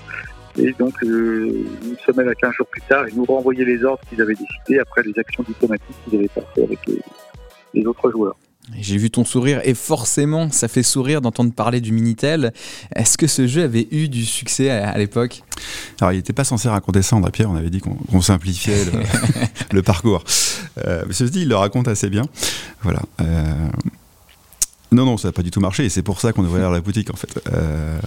Et 0.57 0.71
donc, 0.73 0.93
euh, 1.03 1.65
une 1.83 1.97
semaine 2.05 2.29
à 2.29 2.35
15 2.35 2.53
jours 2.53 2.67
plus 2.67 2.81
tard, 2.81 3.07
ils 3.09 3.15
nous 3.15 3.25
renvoyaient 3.25 3.65
les 3.65 3.83
ordres 3.83 4.01
qu'ils 4.09 4.21
avaient 4.21 4.35
décidés 4.35 4.79
après 4.79 5.03
les 5.03 5.17
actions 5.17 5.43
diplomatiques 5.43 5.95
qu'ils 6.03 6.19
avaient 6.19 6.27
passées 6.29 6.63
avec 6.63 6.79
les 7.73 7.85
autres 7.85 8.11
joueurs. 8.11 8.35
J'ai 8.79 8.97
vu 8.97 9.11
ton 9.11 9.23
sourire 9.25 9.61
et 9.63 9.73
forcément 9.75 10.49
ça 10.51 10.67
fait 10.67 10.83
sourire 10.83 11.21
d'entendre 11.21 11.53
parler 11.53 11.81
du 11.81 11.91
Minitel. 11.91 12.51
Est-ce 12.95 13.17
que 13.17 13.27
ce 13.27 13.45
jeu 13.47 13.63
avait 13.63 13.87
eu 13.91 14.09
du 14.09 14.25
succès 14.25 14.69
à, 14.69 14.97
l'époque? 14.97 15.43
Alors 16.01 16.13
il 16.13 16.17
n'était 16.17 16.33
pas 16.33 16.43
censé 16.43 16.67
raconter 16.67 17.01
ça 17.01 17.15
André 17.15 17.31
Pierre, 17.31 17.49
on 17.49 17.55
avait 17.55 17.69
dit 17.69 17.79
qu'on 17.79 18.21
simplifiait 18.21 18.85
le, 19.71 19.81
parcours. 19.83 20.23
Euh, 20.85 21.03
mais 21.07 21.13
ceci 21.13 21.31
dit, 21.31 21.41
il 21.41 21.49
le 21.49 21.55
raconte 21.55 21.87
assez 21.87 22.09
bien. 22.09 22.23
Voilà. 22.81 23.01
Euh, 23.21 23.53
non, 24.91 25.05
non, 25.05 25.17
ça 25.17 25.27
n'a 25.27 25.31
pas 25.31 25.43
du 25.43 25.51
tout 25.51 25.59
marché 25.59 25.85
et 25.85 25.89
c'est 25.89 26.03
pour 26.03 26.19
ça 26.19 26.33
qu'on 26.33 26.41
devrait 26.41 26.59
ouvert 26.59 26.71
la 26.71 26.81
boutique 26.81 27.11
en 27.11 27.17
fait. 27.17 27.39
Euh, 27.53 27.99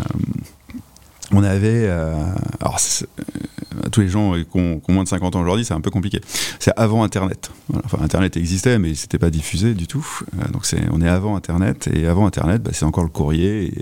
on 1.32 1.42
avait. 1.42 1.86
Euh, 1.86 2.14
alors, 2.60 2.78
euh, 3.02 3.88
tous 3.90 4.00
les 4.00 4.08
gens 4.08 4.34
qui 4.34 4.58
ont, 4.58 4.80
moins 4.88 5.04
de 5.04 5.08
50 5.08 5.36
ans 5.36 5.40
aujourd'hui, 5.40 5.64
c'est 5.64 5.74
un 5.74 5.80
peu 5.80 5.90
compliqué. 5.90 6.20
C'est 6.58 6.72
avant 6.76 7.02
Internet. 7.02 7.50
Enfin, 7.84 7.98
Internet 8.02 8.36
existait, 8.36 8.78
mais 8.78 8.94
c'était 8.94 9.18
pas 9.18 9.30
diffusé 9.30 9.74
du 9.74 9.86
tout. 9.86 10.06
Euh, 10.38 10.48
donc, 10.48 10.64
c'est, 10.64 10.80
on 10.90 11.00
est 11.00 11.08
avant 11.08 11.36
Internet. 11.36 11.88
Et 11.92 12.06
avant 12.06 12.26
Internet, 12.26 12.62
bah, 12.62 12.70
c'est 12.72 12.84
encore 12.84 13.04
le 13.04 13.10
courrier. 13.10 13.72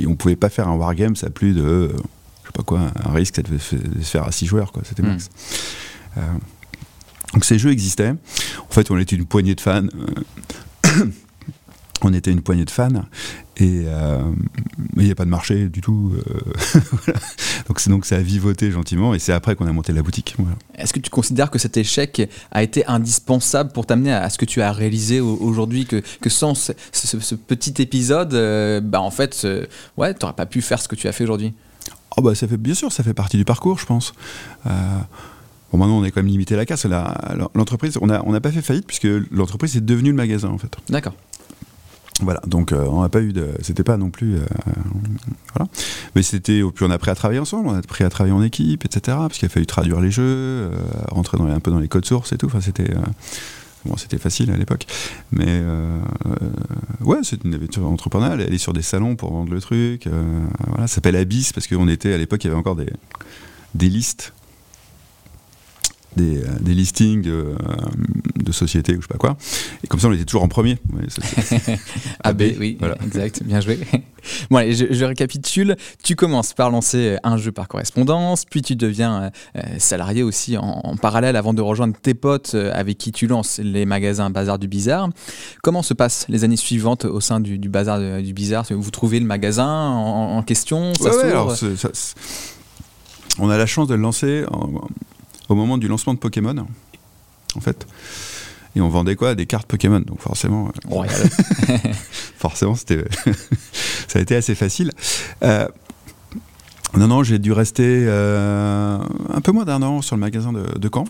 Et, 0.00 0.06
on 0.06 0.16
pouvait 0.16 0.36
pas 0.36 0.48
faire 0.48 0.68
un 0.68 0.76
wargame, 0.76 1.16
ça 1.16 1.26
a 1.28 1.30
plus 1.30 1.52
de. 1.52 1.90
je 1.90 2.46
sais 2.46 2.52
pas 2.54 2.62
quoi, 2.62 2.80
un 3.04 3.12
risque, 3.12 3.40
de 3.42 3.58
se 3.58 3.76
faire 4.02 4.24
à 4.24 4.32
6 4.32 4.46
joueurs, 4.46 4.72
quoi. 4.72 4.82
C'était 4.86 5.02
max. 5.02 5.30
Hmm. 6.16 6.20
donc, 7.34 7.44
ces 7.44 7.58
jeux 7.58 7.70
existaient. 7.70 8.10
En 8.10 8.72
fait, 8.72 8.90
on 8.90 8.98
était 8.98 9.16
une 9.16 9.26
poignée 9.26 9.54
de 9.54 9.60
fans 9.60 9.86
on 12.04 12.12
était 12.12 12.30
une 12.30 12.42
poignée 12.42 12.64
de 12.64 12.70
fans 12.70 12.88
et 13.56 13.84
euh, 13.86 14.20
il 14.96 15.04
n'y 15.04 15.10
a 15.10 15.14
pas 15.14 15.24
de 15.24 15.30
marché 15.30 15.68
du 15.68 15.80
tout. 15.80 16.12
Euh, 16.14 16.80
donc 17.68 17.80
c'est 17.80 17.90
donc 17.90 18.06
ça 18.06 18.16
a 18.16 18.20
vivoté 18.20 18.70
gentiment 18.70 19.14
et 19.14 19.18
c'est 19.18 19.32
après 19.32 19.54
qu'on 19.56 19.66
a 19.66 19.72
monté 19.72 19.92
la 19.92 20.02
boutique. 20.02 20.36
Est-ce 20.76 20.92
que 20.92 21.00
tu 21.00 21.10
considères 21.10 21.50
que 21.50 21.58
cet 21.58 21.76
échec 21.76 22.28
a 22.50 22.62
été 22.62 22.86
indispensable 22.86 23.72
pour 23.72 23.86
t'amener 23.86 24.12
à 24.12 24.28
ce 24.30 24.38
que 24.38 24.44
tu 24.44 24.60
as 24.60 24.72
réalisé 24.72 25.20
aujourd'hui 25.20 25.86
que, 25.86 26.02
que 26.20 26.30
sans 26.30 26.54
ce, 26.54 26.72
petit 27.34 27.74
épisode, 27.80 28.34
euh, 28.34 28.80
bah 28.80 29.00
en 29.00 29.10
fait, 29.10 29.46
ouais, 29.96 30.14
tu 30.14 30.20
n'aurais 30.22 30.36
pas 30.36 30.46
pu 30.46 30.62
faire 30.62 30.80
ce 30.80 30.88
que 30.88 30.96
tu 30.96 31.08
as 31.08 31.12
fait 31.12 31.24
aujourd'hui? 31.24 31.52
Oh 32.16 32.22
bah 32.22 32.34
ça 32.34 32.46
fait 32.46 32.56
bien 32.56 32.74
sûr, 32.74 32.92
ça 32.92 33.02
fait 33.02 33.14
partie 33.14 33.36
du 33.36 33.44
parcours, 33.44 33.78
je 33.78 33.86
pense. 33.86 34.14
Bon, 35.74 35.78
maintenant, 35.78 35.98
on 35.98 36.04
est 36.04 36.12
quand 36.12 36.20
même 36.20 36.30
limité 36.30 36.54
la 36.54 36.66
casse. 36.66 36.86
L'entreprise, 37.56 37.98
on 38.00 38.06
n'a 38.06 38.22
on 38.24 38.32
a 38.32 38.40
pas 38.40 38.52
fait 38.52 38.62
faillite 38.62 38.86
puisque 38.86 39.08
l'entreprise 39.32 39.76
est 39.76 39.80
devenue 39.80 40.10
le 40.10 40.16
magasin, 40.16 40.50
en 40.50 40.58
fait. 40.58 40.76
D'accord. 40.88 41.14
Voilà, 42.20 42.40
donc 42.46 42.70
euh, 42.70 42.86
on 42.88 43.02
n'a 43.02 43.08
pas 43.08 43.20
eu 43.20 43.32
de. 43.32 43.48
C'était 43.60 43.82
pas 43.82 43.96
non 43.96 44.10
plus. 44.10 44.36
Euh, 44.36 44.44
voilà. 45.54 45.68
Mais 46.14 46.22
c'était. 46.22 46.62
Puis 46.74 46.84
on 46.84 46.90
a 46.90 46.94
appris 46.94 47.10
à 47.10 47.14
travailler 47.14 47.40
ensemble, 47.40 47.68
on 47.68 47.74
a 47.74 47.78
appris 47.78 48.04
à 48.04 48.10
travailler 48.10 48.34
en 48.34 48.42
équipe, 48.42 48.84
etc. 48.84 49.16
Parce 49.20 49.38
qu'il 49.38 49.46
a 49.46 49.48
fallu 49.48 49.66
traduire 49.66 50.00
les 50.00 50.12
jeux, 50.12 50.22
euh, 50.22 50.70
rentrer 51.08 51.38
un 51.38 51.60
peu 51.60 51.72
dans 51.72 51.80
les 51.80 51.88
codes 51.88 52.04
sources 52.04 52.32
et 52.32 52.38
tout. 52.38 52.46
Enfin, 52.46 52.60
c'était. 52.60 52.92
Bon, 53.84 53.98
c'était 53.98 54.16
facile 54.16 54.50
à 54.50 54.56
l'époque. 54.56 54.86
Mais 55.32 55.62
ouais, 57.00 57.18
c'est 57.22 57.44
une 57.44 57.52
aventure 57.52 57.86
entrepreneuriale. 57.86 58.40
Aller 58.40 58.58
sur 58.58 58.72
des 58.72 58.82
salons 58.82 59.16
pour 59.16 59.32
vendre 59.32 59.52
le 59.52 59.60
truc. 59.60 60.08
voilà, 60.68 60.86
ça 60.86 60.94
s'appelle 60.94 61.16
Abyss 61.16 61.52
parce 61.52 61.66
qu'on 61.66 61.88
était. 61.88 62.14
À 62.14 62.18
l'époque, 62.18 62.44
il 62.44 62.46
y 62.46 62.50
avait 62.50 62.58
encore 62.58 62.76
des 62.76 63.88
listes 63.88 64.32
des, 66.16 66.38
euh, 66.38 66.46
des 66.60 66.74
listings 66.74 67.22
de, 67.22 67.32
euh, 67.32 67.54
de, 68.36 68.52
sociétés 68.52 68.92
ou 68.92 69.00
je 69.00 69.06
sais 69.06 69.12
pas 69.12 69.18
quoi. 69.18 69.36
Et 69.82 69.86
comme 69.86 70.00
ça, 70.00 70.08
on 70.08 70.12
était 70.12 70.24
toujours 70.24 70.42
en 70.42 70.48
premier. 70.48 70.78
AB, 72.22 72.42
oui, 72.58 72.76
voilà. 72.78 72.96
exact, 73.04 73.42
bien 73.42 73.60
joué. 73.60 73.78
Bon, 74.50 74.56
allez, 74.56 74.74
je, 74.74 75.04
récapitule. 75.04 75.76
Tu 76.02 76.16
commences 76.16 76.54
par 76.54 76.70
lancer 76.70 77.18
un 77.24 77.36
jeu 77.36 77.52
par 77.52 77.68
correspondance, 77.68 78.46
puis 78.46 78.62
tu 78.62 78.74
deviens 78.74 79.30
euh, 79.54 79.60
salarié 79.76 80.22
aussi 80.22 80.56
en, 80.56 80.96
parallèle 80.96 81.36
avant 81.36 81.52
de 81.52 81.60
rejoindre 81.60 81.94
tes 82.00 82.14
potes 82.14 82.54
avec 82.54 82.96
qui 82.96 83.12
tu 83.12 83.26
lances 83.26 83.60
les 83.62 83.84
magasins 83.84 84.30
Bazar 84.30 84.58
du 84.58 84.66
Bizarre. 84.66 85.10
Comment 85.62 85.82
se 85.82 85.92
passent 85.92 86.24
les 86.30 86.42
années 86.42 86.56
suivantes 86.56 87.04
au 87.04 87.20
sein 87.20 87.38
du, 87.38 87.58
Bazar 87.68 88.22
du 88.22 88.32
Bizarre? 88.32 88.64
Vous 88.70 88.90
trouvez 88.90 89.20
le 89.20 89.26
magasin 89.26 89.90
en, 89.90 90.42
question? 90.42 90.94
Ça 90.94 91.10
alors, 91.22 91.54
on 93.38 93.50
a 93.50 93.58
la 93.58 93.66
chance 93.66 93.88
de 93.88 93.94
le 93.94 94.00
lancer 94.00 94.44
en, 94.50 94.70
au 95.48 95.54
moment 95.54 95.78
du 95.78 95.88
lancement 95.88 96.14
de 96.14 96.18
Pokémon, 96.18 96.66
en 97.54 97.60
fait. 97.60 97.86
Et 98.76 98.80
on 98.80 98.88
vendait 98.88 99.16
quoi? 99.16 99.34
Des 99.34 99.46
cartes 99.46 99.66
Pokémon. 99.66 100.00
Donc 100.00 100.20
forcément, 100.20 100.70
euh, 100.90 101.04
forcément, 102.38 102.74
c'était, 102.74 103.04
ça 104.08 104.18
a 104.18 104.22
été 104.22 104.34
assez 104.34 104.54
facile. 104.54 104.90
Euh, 105.42 105.68
non, 106.96 107.08
non, 107.08 107.22
j'ai 107.22 107.38
dû 107.38 107.52
rester 107.52 108.04
euh, 108.06 108.98
un 109.32 109.40
peu 109.40 109.52
moins 109.52 109.64
d'un 109.64 109.82
an 109.82 110.02
sur 110.02 110.16
le 110.16 110.20
magasin 110.20 110.52
de, 110.52 110.90
Caen, 110.92 111.04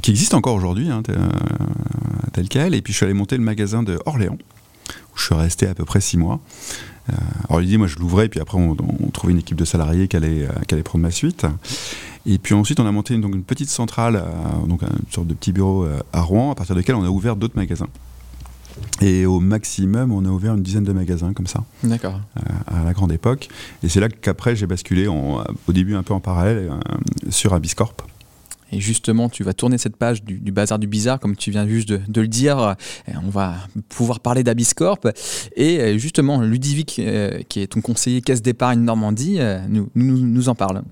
qui 0.00 0.10
existe 0.10 0.34
encore 0.34 0.54
aujourd'hui, 0.54 0.90
hein, 0.90 1.02
tel 2.32 2.48
quel. 2.48 2.74
Et 2.74 2.82
puis 2.82 2.92
je 2.92 2.98
suis 2.98 3.04
allé 3.04 3.14
monter 3.14 3.36
le 3.36 3.42
magasin 3.42 3.82
de 3.82 3.98
Orléans, 4.06 4.38
où 5.14 5.18
je 5.18 5.24
suis 5.24 5.34
resté 5.34 5.66
à 5.66 5.74
peu 5.74 5.84
près 5.84 6.00
six 6.00 6.18
mois. 6.18 6.40
alors 7.48 7.62
il 7.62 7.68
dit, 7.68 7.78
moi 7.78 7.86
je 7.86 7.98
l'ouvrais, 7.98 8.26
et 8.26 8.28
puis 8.28 8.40
après 8.40 8.58
on, 8.58 8.74
trouvait 9.12 9.32
une 9.32 9.38
équipe 9.38 9.56
de 9.56 9.64
salariés 9.64 10.08
qui 10.08 10.16
allait, 10.16 10.48
qui 10.66 10.74
allait 10.74 10.82
prendre 10.82 11.02
ma 11.02 11.12
suite. 11.12 11.46
Et 12.26 12.38
puis 12.38 12.54
ensuite, 12.54 12.78
on 12.80 12.86
a 12.86 12.92
monté 12.92 13.14
une, 13.14 13.20
donc 13.20 13.34
une 13.34 13.42
petite 13.42 13.68
centrale, 13.68 14.16
euh, 14.16 14.66
donc 14.66 14.82
une 14.82 15.10
sorte 15.10 15.26
de 15.26 15.34
petit 15.34 15.52
bureau 15.52 15.84
euh, 15.84 16.00
à 16.12 16.22
Rouen, 16.22 16.52
à 16.52 16.54
partir 16.54 16.74
de 16.74 16.80
laquelle 16.80 16.94
on 16.94 17.04
a 17.04 17.08
ouvert 17.08 17.36
d'autres 17.36 17.56
magasins. 17.56 17.88
Et 19.00 19.26
au 19.26 19.40
maximum, 19.40 20.12
on 20.12 20.24
a 20.24 20.28
ouvert 20.28 20.54
une 20.54 20.62
dizaine 20.62 20.84
de 20.84 20.92
magasins 20.92 21.32
comme 21.32 21.46
ça. 21.46 21.64
D'accord. 21.82 22.20
Euh, 22.38 22.80
à 22.80 22.84
la 22.84 22.92
grande 22.92 23.12
époque. 23.12 23.48
Et 23.82 23.88
c'est 23.88 24.00
là 24.00 24.08
qu'après, 24.08 24.56
j'ai 24.56 24.66
basculé 24.66 25.08
au 25.08 25.42
début 25.68 25.94
un 25.94 26.02
peu 26.02 26.14
en 26.14 26.20
parallèle 26.20 26.70
sur 27.28 27.52
Abysscorp. 27.52 27.94
Et 28.74 28.80
justement, 28.80 29.28
tu 29.28 29.44
vas 29.44 29.52
tourner 29.52 29.76
cette 29.76 29.96
page 29.96 30.24
du, 30.24 30.50
bazar 30.50 30.78
du 30.78 30.86
bizarre, 30.86 31.20
comme 31.20 31.36
tu 31.36 31.50
viens 31.50 31.68
juste 31.68 31.90
de, 31.90 32.20
le 32.20 32.28
dire. 32.28 32.76
On 33.22 33.28
va 33.28 33.56
pouvoir 33.90 34.20
parler 34.20 34.42
d'Abiscorp. 34.42 35.00
Et 35.56 35.98
justement, 35.98 36.40
Ludovic, 36.40 37.02
qui 37.48 37.60
est 37.60 37.66
ton 37.66 37.82
conseiller 37.82 38.22
caisse 38.22 38.40
d'épargne 38.40 38.80
Normandie, 38.80 39.38
nous, 39.68 39.90
nous, 39.94 40.18
nous 40.18 40.48
en 40.48 40.54
parle. 40.54 40.82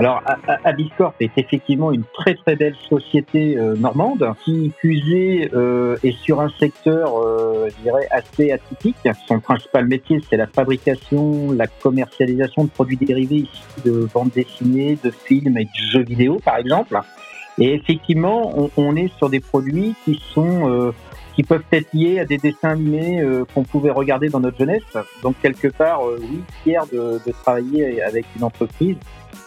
Alors, 0.00 0.22
Abiscorp 0.64 1.12
est 1.20 1.30
effectivement 1.36 1.92
une 1.92 2.04
très 2.14 2.34
très 2.34 2.56
belle 2.56 2.74
société 2.88 3.58
euh, 3.58 3.76
normande 3.76 4.32
qui, 4.42 4.72
fusée 4.80 5.50
euh, 5.52 5.98
est 6.02 6.16
sur 6.22 6.40
un 6.40 6.48
secteur, 6.58 7.18
euh, 7.18 7.68
je 7.68 7.82
dirais, 7.82 8.08
assez 8.10 8.50
atypique. 8.50 8.96
Son 9.28 9.40
principal 9.40 9.86
métier, 9.86 10.18
c'est 10.30 10.38
la 10.38 10.46
fabrication, 10.46 11.52
la 11.52 11.66
commercialisation 11.66 12.64
de 12.64 12.70
produits 12.70 12.96
dérivés 12.96 13.44
de 13.84 14.08
bandes 14.14 14.30
dessinées, 14.30 14.96
de 15.04 15.10
films 15.10 15.58
et 15.58 15.64
de 15.66 15.90
jeux 15.92 16.04
vidéo, 16.04 16.40
par 16.42 16.56
exemple. 16.56 16.98
Et 17.58 17.74
effectivement, 17.74 18.58
on, 18.58 18.70
on 18.78 18.96
est 18.96 19.14
sur 19.18 19.28
des 19.28 19.40
produits 19.40 19.94
qui 20.06 20.18
sont 20.32 20.66
euh, 20.66 20.92
peuvent 21.44 21.64
être 21.72 21.92
liés 21.92 22.18
à 22.20 22.24
des 22.24 22.38
dessins 22.38 22.70
animés 22.70 23.24
qu'on 23.54 23.62
pouvait 23.62 23.90
regarder 23.90 24.28
dans 24.28 24.40
notre 24.40 24.58
jeunesse. 24.58 24.82
Donc 25.22 25.36
quelque 25.42 25.68
part, 25.68 26.02
oui, 26.04 26.40
fier 26.62 26.84
de, 26.92 27.20
de 27.24 27.32
travailler 27.32 28.02
avec 28.02 28.26
une 28.36 28.44
entreprise 28.44 28.96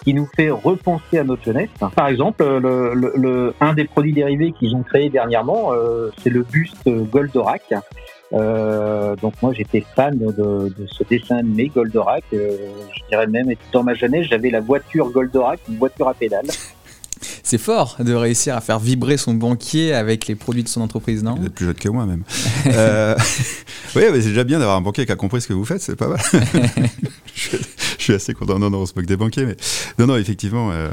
qui 0.03 0.13
nous 0.13 0.27
fait 0.35 0.49
repenser 0.49 1.17
à 1.19 1.23
notre 1.23 1.43
jeunesse. 1.43 1.69
Par 1.95 2.07
exemple, 2.07 2.43
le, 2.43 2.93
le, 2.93 3.53
un 3.61 3.73
des 3.73 3.85
produits 3.85 4.13
dérivés 4.13 4.51
qu'ils 4.51 4.75
ont 4.75 4.83
créé 4.83 5.09
dernièrement, 5.09 5.71
euh, 5.73 6.09
c'est 6.21 6.29
le 6.29 6.43
buste 6.43 6.89
Goldorak. 6.89 7.73
Euh, 8.33 9.15
donc 9.17 9.33
moi 9.43 9.53
j'étais 9.53 9.85
fan 9.95 10.17
de, 10.17 10.31
de, 10.31 10.87
ce 10.87 11.03
dessin 11.03 11.37
animé 11.37 11.67
Goldorak. 11.67 12.23
Euh, 12.33 12.57
je 12.95 13.01
dirais 13.09 13.27
même 13.27 13.53
dans 13.71 13.83
ma 13.83 13.93
jeunesse 13.93 14.25
j'avais 14.27 14.49
la 14.49 14.59
voiture 14.59 15.09
Goldorak, 15.11 15.59
une 15.69 15.77
voiture 15.77 16.07
à 16.07 16.13
pédales. 16.13 16.47
C'est 17.43 17.57
fort 17.57 17.97
de 17.99 18.13
réussir 18.13 18.55
à 18.55 18.61
faire 18.61 18.79
vibrer 18.79 19.17
son 19.17 19.33
banquier 19.33 19.93
avec 19.93 20.27
les 20.27 20.35
produits 20.35 20.63
de 20.63 20.69
son 20.69 20.81
entreprise, 20.81 21.23
non 21.23 21.35
Vous 21.35 21.45
êtes 21.45 21.53
plus 21.53 21.65
jeune 21.65 21.73
que 21.75 21.89
moi 21.89 22.05
même. 22.05 22.23
euh, 22.67 23.15
oui, 23.95 24.03
mais 24.11 24.21
c'est 24.21 24.29
déjà 24.29 24.43
bien 24.43 24.59
d'avoir 24.59 24.77
un 24.77 24.81
banquier 24.81 25.05
qui 25.05 25.11
a 25.11 25.15
compris 25.15 25.41
ce 25.41 25.47
que 25.47 25.53
vous 25.53 25.65
faites, 25.65 25.81
c'est 25.81 25.95
pas 25.95 26.07
mal. 26.07 26.19
je, 27.35 27.57
suis 27.97 28.13
assez 28.13 28.33
content. 28.33 28.59
Non, 28.59 28.69
non, 28.69 28.79
on 28.79 28.85
se 28.85 28.93
moque 28.95 29.05
des 29.05 29.17
banquiers, 29.17 29.45
mais 29.45 29.57
non, 29.99 30.07
non, 30.07 30.17
effectivement. 30.17 30.71
Euh, 30.71 30.89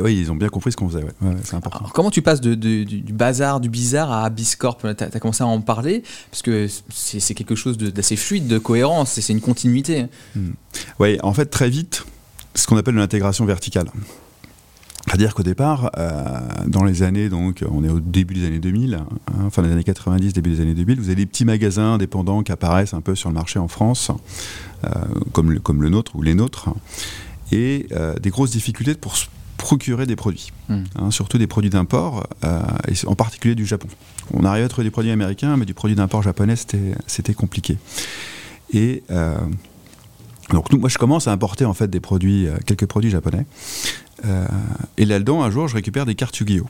oui, 0.00 0.18
ils 0.18 0.32
ont 0.32 0.34
bien 0.34 0.48
compris 0.48 0.72
ce 0.72 0.76
qu'on 0.76 0.88
faisait, 0.88 1.04
ouais. 1.04 1.12
c'est 1.44 1.54
important. 1.54 1.80
Alors, 1.80 1.92
comment 1.92 2.10
tu 2.10 2.22
passes 2.22 2.40
de, 2.40 2.54
du 2.54 3.12
bazar, 3.12 3.60
du 3.60 3.68
bizarre 3.68 4.10
à 4.10 4.30
Biscorp 4.30 4.78
Tu 4.78 4.86
as, 4.86 5.20
commencé 5.20 5.42
à 5.42 5.46
en 5.46 5.60
parler, 5.60 6.02
parce 6.30 6.42
que 6.42 6.66
c'est 6.90 7.34
quelque 7.34 7.54
chose 7.54 7.76
d'assez 7.76 8.16
fluide, 8.16 8.46
de 8.46 8.58
cohérence, 8.58 9.12
c'est 9.12 9.32
une 9.32 9.40
continuité. 9.40 10.06
Hmm. 10.34 10.52
Oui, 10.98 11.18
en 11.22 11.34
fait, 11.34 11.46
très 11.46 11.68
vite, 11.68 12.04
ce 12.54 12.66
qu'on 12.66 12.76
appelle 12.76 12.94
l'intégration 12.94 13.44
verticale. 13.44 13.88
C'est-à-dire 15.12 15.34
qu'au 15.34 15.42
départ, 15.42 15.90
euh, 15.98 16.40
dans 16.66 16.84
les 16.84 17.02
années, 17.02 17.28
donc 17.28 17.62
on 17.70 17.84
est 17.84 17.90
au 17.90 18.00
début 18.00 18.32
des 18.32 18.46
années 18.46 18.60
2000, 18.60 18.94
hein, 18.94 19.50
fin 19.50 19.60
des 19.60 19.70
années 19.70 19.84
90, 19.84 20.32
début 20.32 20.48
des 20.48 20.62
années 20.62 20.72
2000, 20.72 20.98
vous 20.98 21.08
avez 21.08 21.16
des 21.16 21.26
petits 21.26 21.44
magasins 21.44 21.92
indépendants 21.92 22.42
qui 22.42 22.50
apparaissent 22.50 22.94
un 22.94 23.02
peu 23.02 23.14
sur 23.14 23.28
le 23.28 23.34
marché 23.34 23.58
en 23.58 23.68
France, 23.68 24.10
euh, 24.84 24.88
comme, 25.32 25.52
le, 25.52 25.60
comme 25.60 25.82
le 25.82 25.90
nôtre 25.90 26.16
ou 26.16 26.22
les 26.22 26.34
nôtres, 26.34 26.70
et 27.50 27.88
euh, 27.92 28.14
des 28.20 28.30
grosses 28.30 28.52
difficultés 28.52 28.94
pour 28.94 29.14
procurer 29.58 30.06
des 30.06 30.16
produits, 30.16 30.50
hmm. 30.70 30.84
hein, 30.96 31.10
surtout 31.10 31.36
des 31.36 31.46
produits 31.46 31.68
d'import, 31.68 32.26
et 32.88 32.94
en 33.06 33.14
particulier 33.14 33.54
du 33.54 33.66
Japon. 33.66 33.88
On 34.32 34.46
arrivait 34.46 34.64
à 34.64 34.68
trouver 34.70 34.86
des 34.86 34.90
produits 34.90 35.10
américains, 35.10 35.58
mais 35.58 35.66
du 35.66 35.74
produit 35.74 35.94
d'import 35.94 36.22
japonais, 36.22 36.54
c'était 36.56 37.34
compliqué. 37.34 37.76
Et 38.72 39.02
donc 40.50 40.72
nous, 40.72 40.78
moi, 40.78 40.88
je 40.88 40.98
commence 40.98 41.28
à 41.28 41.32
importer 41.32 41.64
en 41.64 41.74
fait 41.74 41.88
des 41.88 42.00
produits, 42.00 42.48
quelques 42.66 42.86
produits 42.86 43.10
japonais. 43.10 43.46
Euh, 44.24 44.46
et 44.96 45.04
là-dedans, 45.04 45.42
un 45.42 45.50
jour, 45.50 45.68
je 45.68 45.74
récupère 45.74 46.06
des 46.06 46.14
cartes 46.14 46.38
Yu-Gi-Oh! 46.38 46.66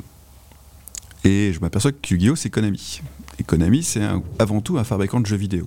Et 1.25 1.53
je 1.53 1.61
m'aperçois 1.61 1.93
que 1.93 2.15
Yu-Gi-Oh! 2.15 2.37
c'est 2.37 2.51
Konami. 2.51 3.01
Et 3.39 3.45
Konami, 3.45 3.83
c'est 3.83 4.03
avant 4.39 4.61
tout 4.61 4.79
un 4.79 4.85
fabricant 4.85 5.21
de 5.21 5.27
jeux 5.27 5.37
vidéo. 5.37 5.67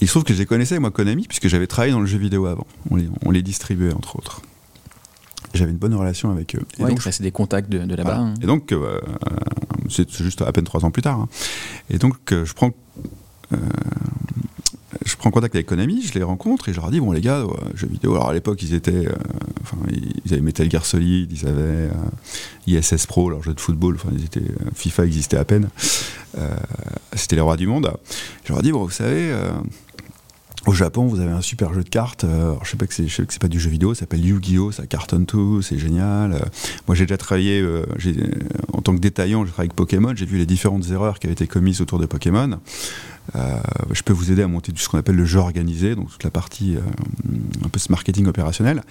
Il 0.00 0.08
se 0.08 0.12
trouve 0.12 0.24
que 0.24 0.34
je 0.34 0.38
les 0.38 0.46
connaissais, 0.46 0.78
moi, 0.78 0.90
Konami, 0.90 1.26
puisque 1.28 1.48
j'avais 1.48 1.66
travaillé 1.66 1.92
dans 1.92 2.00
le 2.00 2.06
jeu 2.06 2.18
vidéo 2.18 2.46
avant. 2.46 2.66
On 2.90 3.30
les, 3.30 3.42
distribuait, 3.42 3.92
entre 3.92 4.16
autres. 4.16 4.42
J'avais 5.54 5.70
une 5.70 5.78
bonne 5.78 5.94
relation 5.94 6.30
avec 6.30 6.56
eux. 6.56 6.62
Et 6.78 6.84
donc, 6.84 7.02
c'est 7.02 7.22
des 7.22 7.30
contacts 7.30 7.68
de, 7.68 7.94
là-bas. 7.94 8.18
Hein. 8.18 8.34
Et 8.42 8.46
donc, 8.46 8.72
euh, 8.72 9.00
c'est 9.88 10.10
juste 10.10 10.42
à 10.42 10.50
peine 10.50 10.64
trois 10.64 10.84
ans 10.84 10.90
plus 10.90 11.02
tard. 11.02 11.20
Hein. 11.20 11.28
Et 11.90 11.98
donc, 11.98 12.32
euh, 12.32 12.44
je 12.44 12.54
prends 12.54 12.72
je 13.52 13.56
prends 15.22 15.30
contact 15.30 15.54
avec 15.54 15.66
Konami, 15.66 16.02
je 16.02 16.14
les 16.14 16.24
rencontre 16.24 16.68
et 16.68 16.72
je 16.72 16.80
leur 16.80 16.90
dis 16.90 16.98
bon 16.98 17.12
les 17.12 17.20
gars, 17.20 17.44
jeux 17.76 17.86
vidéo. 17.86 18.12
Alors 18.14 18.30
à 18.30 18.32
l'époque 18.32 18.60
ils 18.60 18.74
étaient, 18.74 19.06
euh, 19.06 19.14
enfin 19.62 19.76
ils 20.24 20.32
avaient 20.32 20.42
Metal 20.42 20.68
Gear 20.68 20.84
Solid, 20.84 21.30
ils 21.30 21.46
avaient 21.46 21.90
euh, 21.90 21.90
ISS 22.66 23.06
Pro, 23.06 23.30
leur 23.30 23.40
jeu 23.40 23.54
de 23.54 23.60
football. 23.60 23.94
Enfin 23.94 24.08
ils 24.12 24.24
étaient, 24.24 24.40
euh, 24.40 24.70
FIFA 24.74 25.06
existait 25.06 25.36
à 25.36 25.44
peine. 25.44 25.68
C'était 27.14 27.36
les 27.36 27.42
rois 27.42 27.56
du 27.56 27.68
monde. 27.68 27.92
Je 28.44 28.52
leur 28.52 28.62
dit 28.62 28.72
bon 28.72 28.82
vous 28.82 28.90
savez. 28.90 29.32
Au 30.64 30.72
Japon, 30.72 31.06
vous 31.06 31.18
avez 31.18 31.32
un 31.32 31.40
super 31.40 31.74
jeu 31.74 31.82
de 31.82 31.88
cartes. 31.88 32.24
je 32.62 32.70
sais 32.70 32.76
pas 32.76 32.86
que 32.86 32.94
c'est, 32.94 33.08
je 33.08 33.14
sais 33.14 33.26
que 33.26 33.32
c'est 33.32 33.42
pas 33.42 33.48
du 33.48 33.58
jeu 33.58 33.68
vidéo, 33.68 33.94
ça 33.94 34.00
s'appelle 34.00 34.24
Yu-Gi-Oh, 34.24 34.70
ça 34.70 34.86
cartonne 34.86 35.26
tout, 35.26 35.60
c'est 35.60 35.76
génial. 35.76 36.40
moi, 36.86 36.94
j'ai 36.94 37.04
déjà 37.04 37.16
travaillé 37.16 37.64
en 38.72 38.80
tant 38.80 38.94
que 38.94 39.00
détaillant, 39.00 39.44
j'ai 39.44 39.50
travaillé 39.50 39.70
avec 39.70 39.76
Pokémon, 39.76 40.12
j'ai 40.14 40.24
vu 40.24 40.38
les 40.38 40.46
différentes 40.46 40.88
erreurs 40.90 41.18
qui 41.18 41.26
avaient 41.26 41.32
été 41.32 41.48
commises 41.48 41.80
autour 41.80 41.98
de 41.98 42.06
Pokémon. 42.06 42.60
Euh, 43.36 43.60
je 43.92 44.02
peux 44.02 44.12
vous 44.12 44.32
aider 44.32 44.42
à 44.42 44.48
monter 44.48 44.72
ce 44.76 44.88
qu'on 44.88 44.98
appelle 44.98 45.16
le 45.16 45.24
jeu 45.24 45.38
organisé, 45.38 45.94
donc 45.94 46.10
toute 46.10 46.24
la 46.24 46.30
partie 46.30 46.76
euh, 46.76 46.80
un 47.64 47.68
peu 47.68 47.78
ce 47.78 47.90
marketing 47.90 48.26
opérationnel. 48.26 48.82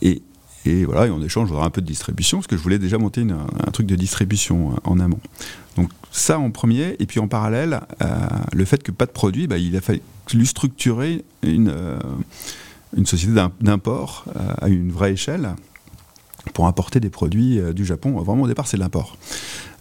Et, 0.00 0.22
et 0.64 0.84
voilà, 0.84 1.06
et 1.06 1.10
en 1.10 1.22
échange, 1.22 1.48
j'aurai 1.48 1.64
un 1.64 1.70
peu 1.70 1.80
de 1.80 1.86
distribution, 1.86 2.38
parce 2.38 2.46
que 2.46 2.56
je 2.56 2.62
voulais 2.62 2.78
déjà 2.78 2.98
monter 2.98 3.22
un 3.22 3.70
truc 3.70 3.86
de 3.86 3.96
distribution 3.96 4.72
euh, 4.72 4.76
en 4.84 5.00
amont. 5.00 5.20
Donc 5.76 5.90
ça 6.10 6.38
en 6.38 6.50
premier, 6.50 6.96
et 6.98 7.06
puis 7.06 7.18
en 7.18 7.28
parallèle, 7.28 7.80
le 8.52 8.64
fait 8.66 8.82
que 8.82 8.92
pas 8.92 9.06
de 9.06 9.10
produit, 9.10 9.46
bah, 9.46 9.56
il 9.56 9.74
a 9.74 9.80
fallu 9.80 10.44
structurer 10.44 11.24
une, 11.42 11.74
une 12.94 13.06
société 13.06 13.32
d'import 13.62 14.26
à 14.60 14.68
une 14.68 14.92
vraie 14.92 15.14
échelle 15.14 15.54
pour 16.52 16.66
importer 16.66 17.00
des 17.00 17.08
produits 17.08 17.58
du 17.74 17.86
Japon. 17.86 18.10
Vraiment 18.20 18.42
au 18.42 18.46
départ, 18.46 18.66
c'est 18.66 18.76
l'import. 18.76 19.16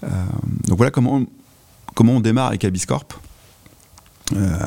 donc 0.02 0.78
voilà 0.78 0.92
comment 0.92 1.26
comment 1.94 2.14
on 2.14 2.22
démarre 2.22 2.48
avec 2.48 2.64
Abiscorp. 2.64 3.20
Euh, 4.36 4.58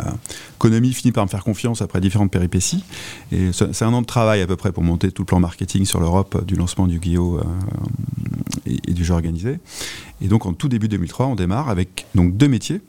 Konami 0.59 0.93
finit 0.93 1.13
par 1.13 1.25
me 1.25 1.31
faire 1.31 1.45
confiance 1.45 1.83
après 1.83 2.01
différentes 2.01 2.31
péripéties. 2.31 2.85
Et 3.33 3.51
c'est 3.53 3.83
un 3.83 3.93
an 3.93 4.03
de 4.03 4.07
travail 4.07 4.41
à 4.43 4.47
peu 4.47 4.57
près 4.57 4.73
pour 4.73 4.83
monter 4.83 5.11
tout 5.11 5.23
le 5.23 5.27
plan 5.27 5.41
marketing 5.41 5.85
sur 5.85 6.01
l'Europe 6.01 6.37
euh, 6.37 6.45
du 6.45 6.55
lancement 6.57 6.87
du 6.87 6.99
Guillaume 6.99 7.39
euh, 7.39 8.71
et, 8.87 8.93
du 8.93 9.05
jeu 9.05 9.15
organisé. 9.15 9.59
Et 10.21 10.29
donc 10.29 10.47
en 10.47 10.53
tout 10.53 10.69
début 10.69 10.89
2003, 10.89 11.27
on 11.27 11.35
démarre 11.35 11.69
avec 11.69 12.07
donc 12.15 12.37
deux 12.37 12.49
métiers 12.49 12.81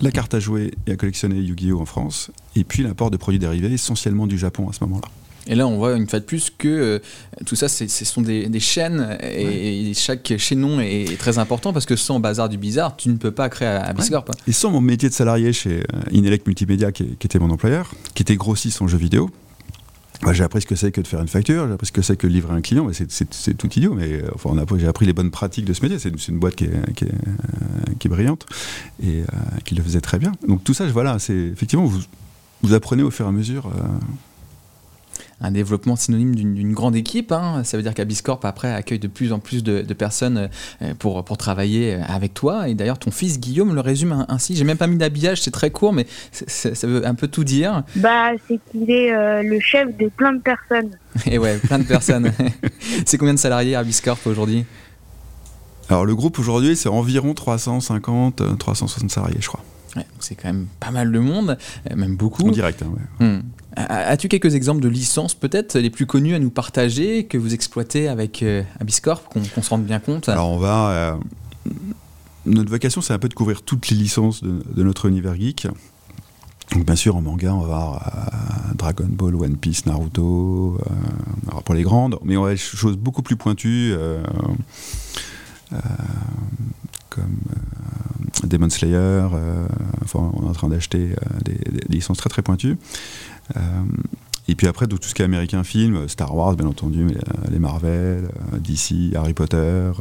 la 0.00 0.10
carte 0.10 0.34
à 0.34 0.40
jouer 0.40 0.72
et 0.86 0.92
à 0.92 0.96
collectionner 0.96 1.36
Yu-Gi-Oh 1.36 1.80
en 1.80 1.84
France, 1.84 2.30
et 2.56 2.64
puis 2.64 2.82
l'import 2.82 3.10
de 3.10 3.16
produits 3.16 3.40
dérivés 3.40 3.72
essentiellement 3.72 4.26
du 4.26 4.38
Japon 4.38 4.68
à 4.68 4.72
ce 4.72 4.84
moment-là. 4.84 5.08
Et 5.46 5.54
là, 5.54 5.66
on 5.66 5.76
voit 5.76 5.94
une 5.94 6.08
fois 6.08 6.20
de 6.20 6.24
plus 6.24 6.50
que 6.56 6.68
euh, 6.68 6.98
tout 7.44 7.56
ça, 7.56 7.68
ce 7.68 7.86
sont 7.86 8.22
des, 8.22 8.60
chaînes 8.60 9.18
et, 9.22 9.92
chaque 9.94 10.32
chaînon 10.38 10.80
est, 10.80 11.18
très 11.18 11.38
important 11.38 11.72
parce 11.72 11.86
que 11.86 11.96
sans 11.96 12.20
Bazar 12.20 12.48
du 12.48 12.56
Bizarre, 12.56 12.96
tu 12.96 13.08
ne 13.08 13.16
peux 13.16 13.30
pas 13.30 13.48
créer 13.48 13.68
à, 13.68 13.92
Biscorp. 13.92 14.24
Et 14.46 14.52
sans 14.52 14.70
mon 14.70 14.80
métier 14.80 15.08
de 15.08 15.14
salarié 15.14 15.52
chez 15.52 15.80
euh, 15.80 16.10
Inelec 16.12 16.46
Multimédia, 16.46 16.92
qui, 16.92 17.16
était 17.22 17.38
mon 17.38 17.50
employeur, 17.50 17.92
qui 18.14 18.22
était 18.22 18.36
grossiste 18.36 18.80
en 18.80 18.88
jeux 18.88 18.98
vidéo, 18.98 19.30
bah, 20.22 20.32
j'ai 20.32 20.44
appris 20.44 20.62
ce 20.62 20.66
que 20.66 20.76
c'est 20.76 20.92
que 20.92 21.02
de 21.02 21.06
faire 21.06 21.20
une 21.20 21.28
facture, 21.28 21.66
j'ai 21.66 21.74
appris 21.74 21.86
ce 21.88 21.92
que 21.92 22.00
c'est 22.00 22.16
que 22.16 22.26
de 22.26 22.32
livrer 22.32 22.54
un 22.54 22.62
client, 22.62 22.88
c'est 22.92 23.58
tout 23.58 23.68
idiot, 23.76 23.92
mais 23.94 24.12
euh, 24.12 24.30
enfin, 24.34 24.54
j'ai 24.78 24.86
appris 24.86 25.04
les 25.04 25.12
bonnes 25.12 25.30
pratiques 25.30 25.66
de 25.66 25.74
ce 25.74 25.82
métier. 25.82 25.98
C'est 25.98 26.28
une, 26.28 26.38
boîte 26.38 26.56
qui 26.56 26.64
est, 26.64 26.94
qui, 26.94 27.04
est, 27.04 28.08
brillante 28.08 28.46
et 29.02 29.22
qui 29.64 29.74
le 29.74 29.82
faisait 29.82 30.00
très 30.00 30.18
bien. 30.18 30.32
Donc 30.48 30.64
tout 30.64 30.72
ça, 30.72 30.86
voilà, 30.86 31.18
c'est 31.18 31.36
effectivement, 31.36 31.84
vous, 31.84 32.00
vous 32.62 32.72
apprenez 32.72 33.02
au 33.02 33.10
fur 33.10 33.26
et 33.26 33.28
à 33.28 33.32
mesure 33.32 33.70
un 35.44 35.50
développement 35.50 35.96
synonyme 35.96 36.34
d'une 36.34 36.72
grande 36.72 36.96
équipe. 36.96 37.30
Hein. 37.32 37.62
Ça 37.64 37.76
veut 37.76 37.82
dire 37.82 37.94
qu'Abiscorp, 37.94 38.40
après, 38.44 38.72
accueille 38.72 38.98
de 38.98 39.08
plus 39.08 39.32
en 39.32 39.38
plus 39.38 39.62
de, 39.62 39.82
personnes 39.94 40.48
euh, 40.82 40.94
pour, 40.98 41.24
pour 41.24 41.36
travailler 41.36 41.98
avec 42.08 42.34
toi. 42.34 42.68
Et 42.68 42.74
d'ailleurs, 42.74 42.98
ton 42.98 43.10
fils 43.10 43.38
Guillaume 43.38 43.74
le 43.74 43.80
résume 43.80 44.24
ainsi. 44.28 44.56
J'ai 44.56 44.64
même 44.64 44.78
pas 44.78 44.86
mis 44.86 44.96
d'habillage, 44.96 45.42
c'est 45.42 45.50
très 45.50 45.70
court, 45.70 45.92
mais 45.92 46.06
ça 46.32 46.86
veut 46.86 47.06
un 47.06 47.14
peu 47.14 47.28
tout 47.28 47.44
dire. 47.44 47.82
Bah, 47.96 48.30
c'est 48.48 48.58
qu'il 48.70 48.90
est, 48.90 49.12
euh, 49.12 49.42
le 49.42 49.60
chef 49.60 49.96
de 49.96 50.08
plein 50.08 50.32
de 50.32 50.40
personnes. 50.40 50.90
Et 51.26 51.38
ouais, 51.38 51.58
plein 51.58 51.78
de 51.78 51.84
personnes. 51.84 52.32
c'est 53.06 53.18
combien 53.18 53.34
de 53.34 53.38
salariés 53.38 53.76
Abiscorp 53.76 54.18
aujourd'hui? 54.26 54.64
Alors, 55.90 56.06
le 56.06 56.14
groupe 56.14 56.38
aujourd'hui, 56.38 56.76
c'est 56.76 56.88
environ 56.88 57.34
350, 57.34 58.58
360 58.58 59.10
salariés, 59.10 59.36
je 59.40 59.48
crois. 59.48 59.60
c'est 60.18 60.34
quand 60.34 60.48
même 60.48 60.66
pas 60.80 60.90
mal 60.90 61.12
de 61.12 61.18
monde, 61.18 61.58
euh, 61.90 61.96
même 61.96 62.16
beaucoup. 62.16 62.48
En 62.48 62.50
direct, 62.50 62.82
hein, 62.82 62.90
ouais. 63.20 63.26
Hmm. 63.26 63.42
As-tu 63.76 64.28
quelques 64.28 64.54
exemples 64.54 64.80
de 64.80 64.88
licences 64.88 65.34
peut-être 65.34 65.76
les 65.78 65.90
plus 65.90 66.06
connues 66.06 66.34
à 66.34 66.38
nous 66.38 66.50
partager 66.50 67.24
que 67.24 67.36
vous 67.36 67.54
exploitez 67.54 68.08
avec 68.08 68.42
euh, 68.42 68.62
Abiscorp, 68.80 69.24
qu'on 69.28 69.62
se 69.62 69.70
rende 69.70 69.84
bien 69.84 69.98
compte? 69.98 70.28
Alors 70.28 70.50
on 70.50 70.58
va... 70.58 70.90
Euh, 70.90 71.16
notre 72.46 72.70
vocation 72.70 73.00
c'est 73.00 73.12
un 73.12 73.18
peu 73.18 73.28
de 73.28 73.34
couvrir 73.34 73.62
toutes 73.62 73.88
les 73.88 73.96
licences 73.96 74.42
de, 74.42 74.82
notre 74.82 75.06
univers 75.06 75.34
geek. 75.34 75.66
Donc 76.72 76.86
bien 76.86 76.96
sûr 76.96 77.16
en 77.16 77.22
manga 77.22 77.52
on 77.54 77.60
va 77.60 77.64
avoir 77.64 78.06
euh, 78.06 78.74
Dragon 78.74 79.08
Ball, 79.08 79.34
One 79.34 79.56
Piece, 79.56 79.86
Naruto, 79.86 80.78
pour 81.64 81.74
les 81.74 81.82
grandes, 81.82 82.18
mais 82.24 82.36
on 82.36 82.44
a 82.44 82.50
des 82.50 82.56
choses 82.56 82.96
beaucoup 82.96 83.22
plus 83.22 83.36
pointues, 83.36 83.92
euh, 83.96 84.22
euh, 85.72 85.78
comme 87.10 87.38
Demon 88.46 88.70
Slayer. 88.70 89.26
enfin, 90.02 90.30
on 90.34 90.44
est 90.44 90.48
en 90.48 90.52
train 90.52 90.68
d'acheter 90.68 91.10
des, 91.44 91.54
des, 91.54 91.86
licences 91.88 92.18
très 92.18 92.30
très 92.30 92.42
pointues. 92.42 92.76
et 94.48 94.54
puis 94.54 94.66
après, 94.66 94.86
tout 94.86 94.98
ce 95.00 95.14
qui 95.14 95.22
est 95.22 95.24
américain 95.24 95.64
film, 95.64 96.08
Star 96.08 96.34
Wars, 96.34 96.56
bien 96.56 96.66
entendu, 96.66 97.06
les 97.50 97.58
Marvel, 97.58 98.28
DC, 98.60 99.14
Harry 99.16 99.34
Potter. 99.34 99.92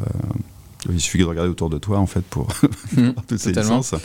Il 0.92 1.00
suffit 1.00 1.20
de 1.20 1.24
regarder 1.24 1.50
autour 1.50 1.70
de 1.70 1.78
toi, 1.78 2.00
en 2.00 2.06
fait, 2.06 2.22
pour 2.22 2.48
mmh, 2.98 3.10
toutes 3.28 3.40
ces 3.40 3.54
licences. 3.54 3.96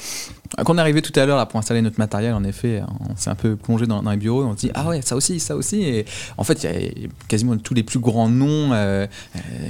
Quand 0.56 0.74
on 0.74 0.78
est 0.78 0.80
arrivé 0.80 1.02
tout 1.02 1.18
à 1.18 1.26
l'heure 1.26 1.46
pour 1.48 1.58
installer 1.58 1.82
notre 1.82 1.98
matériel, 1.98 2.34
en 2.34 2.44
effet, 2.44 2.82
on 3.10 3.16
s'est 3.16 3.30
un 3.30 3.34
peu 3.34 3.56
plongé 3.56 3.86
dans, 3.86 4.02
les 4.02 4.16
bureaux 4.16 4.42
et 4.42 4.46
on 4.46 4.52
se 4.52 4.60
dit 4.60 4.70
Ah 4.74 4.88
ouais, 4.88 5.02
ça 5.02 5.16
aussi, 5.16 5.40
ça 5.40 5.56
aussi. 5.56 5.82
Et 5.82 6.06
en 6.36 6.44
fait, 6.44 6.62
il 6.64 7.02
y 7.02 7.06
a 7.06 7.08
quasiment 7.28 7.56
tous 7.56 7.74
les 7.74 7.82
plus 7.82 7.98
grands 7.98 8.28
noms, 8.28 8.72
euh, 8.72 9.06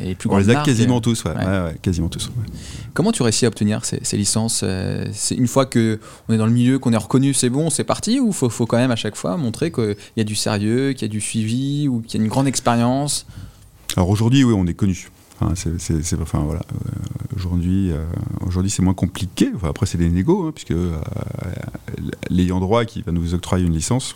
les 0.04 0.14
plus 0.14 0.28
On 0.30 0.36
les 0.36 0.50
a 0.50 0.62
quasiment 0.62 1.00
tous, 1.00 1.24
ouais. 1.24 1.34
ouais. 1.34 1.76
quasiment 1.82 2.08
tous. 2.08 2.30
Comment 2.94 3.12
tu 3.12 3.22
réussis 3.22 3.44
à 3.44 3.48
obtenir 3.48 3.84
ces, 3.84 4.16
licences 4.16 4.60
euh, 4.62 5.06
C'est 5.12 5.34
une 5.34 5.48
fois 5.48 5.66
qu'on 5.66 5.98
est 6.30 6.36
dans 6.36 6.46
le 6.46 6.52
milieu, 6.52 6.78
qu'on 6.78 6.92
est 6.92 6.96
reconnu, 6.96 7.34
c'est 7.34 7.50
bon, 7.50 7.70
c'est 7.70 7.84
parti 7.84 8.20
Ou 8.20 8.32
faut, 8.32 8.48
faut 8.48 8.66
quand 8.66 8.78
même 8.78 8.90
à 8.90 8.96
chaque 8.96 9.16
fois 9.16 9.36
montrer 9.36 9.72
qu'il 9.72 9.96
y 10.16 10.20
a 10.20 10.24
du 10.24 10.34
sérieux, 10.34 10.92
qu'il 10.92 11.02
y 11.02 11.10
a 11.10 11.12
du 11.12 11.20
suivi 11.20 11.88
ou 11.88 12.00
qu'il 12.00 12.20
y 12.20 12.22
a 12.22 12.24
une 12.24 12.30
grande 12.30 12.46
expérience? 12.46 13.26
Alors 13.96 14.10
aujourd'hui, 14.10 14.44
oui, 14.44 14.54
on 14.56 14.66
est 14.66 14.74
connu. 14.74 15.08
Enfin, 15.40 15.54
c'est, 15.54 16.20
enfin 16.20 16.40
voilà. 16.40 16.60
Euh, 16.72 17.36
aujourd'hui, 17.36 17.92
euh, 17.92 18.04
aujourd'hui 18.44 18.70
c'est 18.70 18.82
moins 18.82 18.94
compliqué. 18.94 19.50
après, 19.62 19.86
c'est 19.86 19.98
des 19.98 20.10
négos, 20.10 20.46
hein, 20.46 20.52
puisque 20.52 20.72
euh, 20.72 20.98
l'ayant 22.28 22.58
droit 22.58 22.84
qui 22.84 23.02
va 23.02 23.12
nous 23.12 23.34
octroyer 23.34 23.64
une 23.64 23.72
licence, 23.72 24.14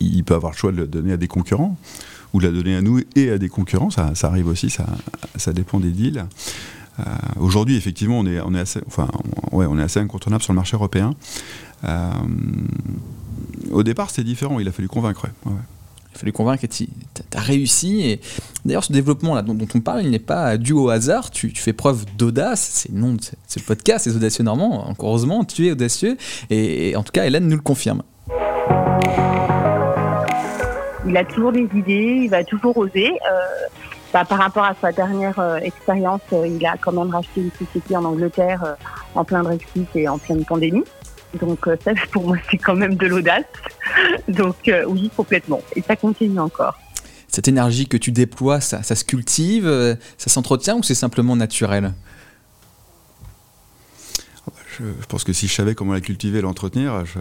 il 0.00 0.22
peut 0.24 0.34
avoir 0.34 0.52
le 0.52 0.56
choix 0.56 0.72
de 0.72 0.78
la 0.78 0.86
donner 0.86 1.12
à 1.12 1.16
des 1.16 1.28
concurrents 1.28 1.78
ou 2.34 2.40
de 2.40 2.46
la 2.46 2.52
donner 2.52 2.76
à 2.76 2.82
nous 2.82 3.00
et 3.16 3.30
à 3.30 3.38
des 3.38 3.48
concurrents. 3.48 3.90
Ça, 3.90 4.12
arrive 4.22 4.48
aussi, 4.48 4.68
ça, 4.68 4.86
ça 5.36 5.52
dépend 5.52 5.80
des 5.80 5.90
deals. 5.90 6.24
aujourd'hui, 7.38 7.76
effectivement, 7.76 8.18
on 8.18 8.26
est, 8.26 8.40
on 8.40 8.54
est 8.54 8.60
assez, 8.60 8.80
enfin, 8.86 9.08
ouais, 9.52 9.66
on 9.66 9.78
est 9.78 9.82
assez 9.82 10.00
incontournable 10.00 10.42
sur 10.42 10.52
le 10.52 10.56
marché 10.56 10.76
européen. 10.76 11.14
au 13.70 13.82
départ, 13.82 14.10
c'était 14.10 14.24
différent. 14.24 14.60
Il 14.60 14.68
a 14.68 14.72
fallu 14.72 14.88
convaincre. 14.88 15.26
Il 16.14 16.18
fallu 16.18 16.32
convaincre 16.32 16.64
et 16.64 16.68
tu 16.68 16.88
as 17.34 17.40
réussi. 17.40 18.02
Et 18.02 18.20
d'ailleurs, 18.64 18.84
ce 18.84 18.92
développement 18.92 19.34
là 19.34 19.42
dont, 19.42 19.56
on 19.74 19.80
parle, 19.80 20.02
il 20.02 20.10
n'est 20.10 20.18
pas 20.18 20.56
dû 20.56 20.72
au 20.72 20.88
hasard. 20.90 21.30
Tu, 21.30 21.50
fais 21.54 21.72
preuve 21.72 22.04
d'audace. 22.16 22.60
C'est 22.60 22.92
le 22.92 23.16
ce 23.46 23.60
podcast, 23.60 24.04
c'est 24.04 24.16
audacieux 24.16 24.44
normand. 24.44 24.94
Heureusement, 24.98 25.44
tu 25.44 25.66
es 25.66 25.72
audacieux. 25.72 26.16
Et, 26.50 26.94
en 26.96 27.02
tout 27.02 27.12
cas, 27.12 27.24
Hélène 27.24 27.48
nous 27.48 27.56
le 27.56 27.62
confirme. 27.62 28.02
Il 31.06 31.16
a 31.16 31.24
toujours 31.24 31.52
des 31.52 31.68
idées, 31.74 32.20
il 32.24 32.30
va 32.30 32.44
toujours 32.44 32.76
oser. 32.76 33.10
Euh, 33.10 33.68
bah, 34.12 34.24
par 34.24 34.38
rapport 34.38 34.64
à 34.64 34.74
sa 34.80 34.92
dernière 34.92 35.38
euh, 35.38 35.56
expérience, 35.56 36.20
euh, 36.32 36.46
il 36.46 36.64
a 36.64 36.76
quand 36.76 36.92
même 36.92 37.10
racheté 37.10 37.40
une 37.40 37.50
société 37.50 37.96
en 37.96 38.04
Angleterre 38.04 38.76
en 39.14 39.24
plein 39.24 39.42
Brexit 39.42 39.88
et 39.94 40.08
en 40.08 40.18
pleine 40.18 40.44
pandémie. 40.44 40.84
Donc 41.40 41.66
euh, 41.66 41.76
ça, 41.84 41.92
pour 42.12 42.26
moi, 42.26 42.36
c'est 42.50 42.58
quand 42.58 42.74
même 42.74 42.94
de 42.96 43.06
l'audace. 43.06 43.44
Donc 44.28 44.68
euh, 44.68 44.84
oui, 44.86 45.10
complètement. 45.16 45.62
Et 45.76 45.82
ça 45.82 45.96
continue 45.96 46.38
encore. 46.38 46.78
Cette 47.28 47.48
énergie 47.48 47.86
que 47.86 47.96
tu 47.96 48.12
déploies, 48.12 48.60
ça, 48.60 48.82
se 48.82 49.04
cultive, 49.04 49.66
euh, 49.66 49.94
ça 50.18 50.28
s'entretient 50.28 50.76
ou 50.76 50.82
c'est 50.82 50.94
simplement 50.94 51.34
naturel? 51.36 51.94
Je, 54.78 55.06
pense 55.06 55.22
que 55.24 55.32
si 55.32 55.48
je 55.48 55.54
savais 55.54 55.74
comment 55.74 55.92
la 55.92 56.00
cultiver 56.00 56.38
et 56.38 56.42
l'entretenir, 56.42 57.04
je, 57.04 57.18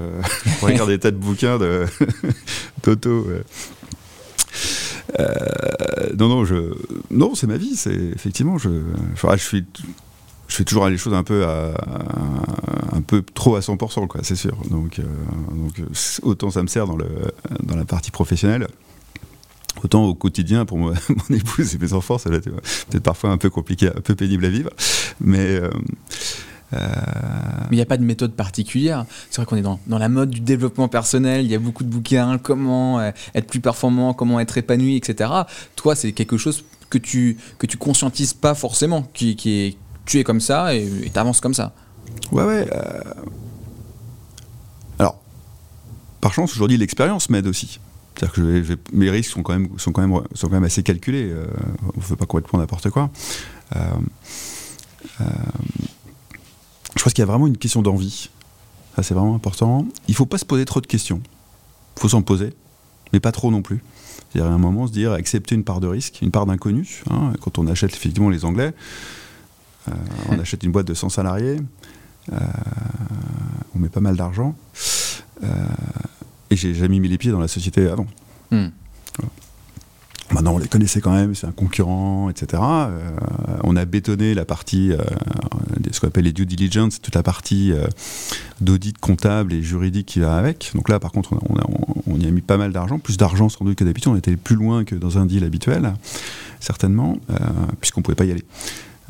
pourrais 0.60 0.74
lire 0.74 0.88
des 0.88 1.00
tas 1.00 1.12
de 1.12 1.18
bouquins 1.18 1.58
de 1.58 1.86
Toto. 2.82 3.28
non, 6.18 6.30
non, 6.30 6.46
je, 6.46 6.74
non, 7.10 7.36
c'est 7.36 7.48
ma 7.48 7.58
vie. 7.58 7.76
C'est 7.76 7.94
effectivement, 7.94 8.58
je, 8.58 8.70
je, 9.16 9.28
je 9.34 9.44
suis 9.44 9.66
je 10.52 10.58
fais 10.58 10.66
toujours 10.66 10.90
les 10.90 10.98
choses 10.98 11.14
un 11.14 11.24
peu, 11.24 11.46
un 11.46 13.02
peu 13.02 13.22
trop 13.22 13.56
à 13.56 13.62
100%, 13.62 14.08
quoi, 14.08 14.20
c'est 14.22 14.36
sûr. 14.36 14.58
Donc, 14.70 15.00
euh, 15.00 15.04
donc, 15.50 15.82
autant 16.24 16.52
ça 16.52 16.62
me 16.62 16.68
sert 16.68 16.86
dans, 16.86 16.98
le, 16.98 17.08
dans 17.64 17.78
la 17.78 17.86
partie 17.86 18.12
professionnelle. 18.12 18.68
Autant 19.82 20.04
au 20.04 20.14
quotidien, 20.14 20.66
pour 20.66 20.78
moi, 20.78 20.94
mon 21.30 21.36
épouse 21.38 21.74
et 21.74 21.78
mes 21.78 21.94
enfants, 21.94 22.18
ça 22.18 22.30
peut-être 22.30 23.00
parfois 23.00 23.30
un 23.30 23.38
peu 23.38 23.50
compliqué, 23.50 23.88
un 23.88 24.02
peu 24.02 24.14
pénible 24.14 24.44
à 24.44 24.50
vivre. 24.50 24.70
Mais. 25.22 25.40
Euh, 25.40 25.70
euh, 26.74 26.88
il 27.72 27.76
n'y 27.76 27.82
a 27.82 27.86
pas 27.86 27.98
de 27.98 28.04
méthode 28.04 28.34
particulière. 28.34 29.06
C'est 29.30 29.38
vrai 29.38 29.46
qu'on 29.46 29.56
est 29.56 29.62
dans, 29.62 29.80
dans, 29.88 29.98
la 29.98 30.10
mode 30.10 30.30
du 30.30 30.42
développement 30.42 30.90
personnel, 30.90 31.46
il 31.46 31.52
y 31.52 31.56
a 31.56 31.60
beaucoup 31.60 31.84
de 31.84 31.90
bouquins, 31.90 32.38
comment 32.38 33.02
être 33.02 33.48
plus 33.48 33.60
performant, 33.60 34.14
comment 34.14 34.40
être 34.40 34.58
épanoui, 34.58 34.96
etc. 34.96 35.30
Toi, 35.76 35.96
c'est 35.96 36.14
quelque 36.14 36.38
chose 36.38 36.64
que 36.90 36.98
tu, 36.98 37.38
que 37.58 37.66
tu 37.66 37.78
conscientises 37.78 38.34
pas 38.34 38.56
forcément, 38.56 39.04
qui 39.14 39.32
est, 39.46 39.78
tu 40.12 40.20
es 40.20 40.26
comme 40.26 40.42
ça 40.42 40.76
et 40.76 40.86
tu 41.12 41.18
avances 41.18 41.40
comme 41.40 41.54
ça. 41.54 41.72
Ouais, 42.34 42.44
ouais. 42.44 42.68
Euh. 42.74 43.02
Alors, 45.00 45.18
par 46.20 46.34
chance, 46.34 46.52
aujourd'hui, 46.52 46.78
l'expérience 46.78 47.30
m'aide 47.30 47.48
aussi. 47.48 47.80
C'est-à-dire 48.14 48.34
que 48.34 48.78
mes 48.92 49.10
risques 49.10 49.32
sont 49.32 49.42
quand 49.42 49.54
même, 49.54 49.70
sont 49.78 49.94
quand 49.94 50.06
même, 50.06 50.22
sont 50.34 50.48
quand 50.48 50.56
même 50.56 50.66
assez 50.66 50.84
calculés. 50.84 51.30
Euh, 51.32 51.48
on 51.96 52.00
ne 52.00 52.04
fait 52.04 52.18
pas 52.18 52.26
complètement 52.26 52.60
n'importe 52.60 52.90
quoi. 52.90 53.10
Euh, 53.78 53.80
je 56.98 57.04
pense 57.04 57.14
qu'il 57.14 57.22
y 57.22 57.24
a 57.24 57.26
vraiment 57.26 57.48
une 57.48 57.58
question 57.58 57.82
d'envie. 57.82 58.30
Ça, 58.98 59.04
c'est 59.04 59.14
vraiment 59.14 59.36
important. 59.36 59.88
Il 60.10 60.12
ne 60.12 60.16
faut 60.18 60.26
pas 60.26 60.38
se 60.38 60.46
poser 60.46 60.66
trop 60.66 60.82
de 60.82 60.88
questions. 60.88 61.22
Il 61.96 62.02
faut 62.02 62.10
s'en 62.10 62.22
poser, 62.22 62.52
mais 63.14 63.22
pas 63.22 63.32
trop 63.32 63.50
non 63.50 63.62
plus. 63.62 63.82
C'est-à-dire 64.30 64.52
à 64.52 64.54
un 64.54 64.58
moment 64.58 64.88
se 64.88 64.92
dire 64.92 65.14
accepter 65.14 65.56
une 65.56 65.64
part 65.64 65.80
de 65.80 65.88
risque, 65.88 66.20
une 66.22 66.32
part 66.32 66.46
d'inconnu. 66.46 67.02
Hein, 67.10 67.32
quand 67.40 67.60
on 67.60 67.68
achète 67.68 67.94
effectivement 67.94 68.30
les 68.30 68.44
Anglais, 68.44 68.74
on 70.30 70.40
achète 70.40 70.64
une 70.64 70.72
boîte 70.72 70.88
de 70.88 70.94
100 70.94 71.10
salariés, 71.10 71.58
euh, 72.32 72.38
on 73.76 73.80
met 73.80 73.90
pas 73.90 74.00
mal 74.00 74.16
d'argent, 74.16 74.56
euh, 75.44 75.48
et 76.50 76.56
j'ai 76.56 76.74
jamais 76.74 77.00
mis 77.00 77.08
les 77.08 77.18
pieds 77.18 77.32
dans 77.32 77.40
la 77.40 77.48
société 77.48 77.88
avant. 77.88 78.08
Hmm. 78.52 78.68
Maintenant, 80.32 80.54
on 80.54 80.58
les 80.60 80.68
connaissait 80.68 81.02
quand 81.02 81.12
même, 81.12 81.36
c'est 81.36 81.48
un 81.48 81.52
concurrent, 81.52 82.30
etc. 82.30 82.64
on 83.64 83.76
a 83.76 83.84
bétonné 83.84 84.34
la 84.34 84.46
partie, 84.46 84.94
ce 85.92 86.00
qu'on 86.00 86.08
appelle 86.08 86.24
les 86.24 86.32
due 86.32 86.46
diligence, 86.46 87.02
toute 87.02 87.16
la 87.16 87.24
partie 87.24 87.74
d'audit 88.62 88.98
comptable 88.98 89.52
et 89.52 89.62
juridique 89.62 90.06
qui 90.06 90.22
va 90.22 90.38
avec. 90.38 90.72
Donc 90.74 90.88
là, 90.88 91.02
par 91.02 91.12
contre, 91.12 91.34
on, 92.08 92.18
y 92.18 92.26
a 92.26 92.32
mis 92.32 92.40
pas 92.40 92.56
mal 92.56 92.72
d'argent, 92.72 92.98
plus 92.98 93.18
d'argent 93.18 93.50
sans 93.50 93.66
doute 93.66 93.78
que 93.78 93.84
d'habitude. 93.84 94.14
On 94.14 94.16
était 94.16 94.38
plus 94.38 94.56
loin 94.56 94.86
que 94.86 94.96
dans 94.96 95.18
un 95.18 95.26
deal 95.26 95.44
habituel, 95.44 95.96
certainement, 96.62 97.18
puisqu'on 97.82 98.00
ne 98.00 98.04
pouvait 98.06 98.16
pas 98.16 98.24
y 98.24 98.32
aller. 98.32 98.46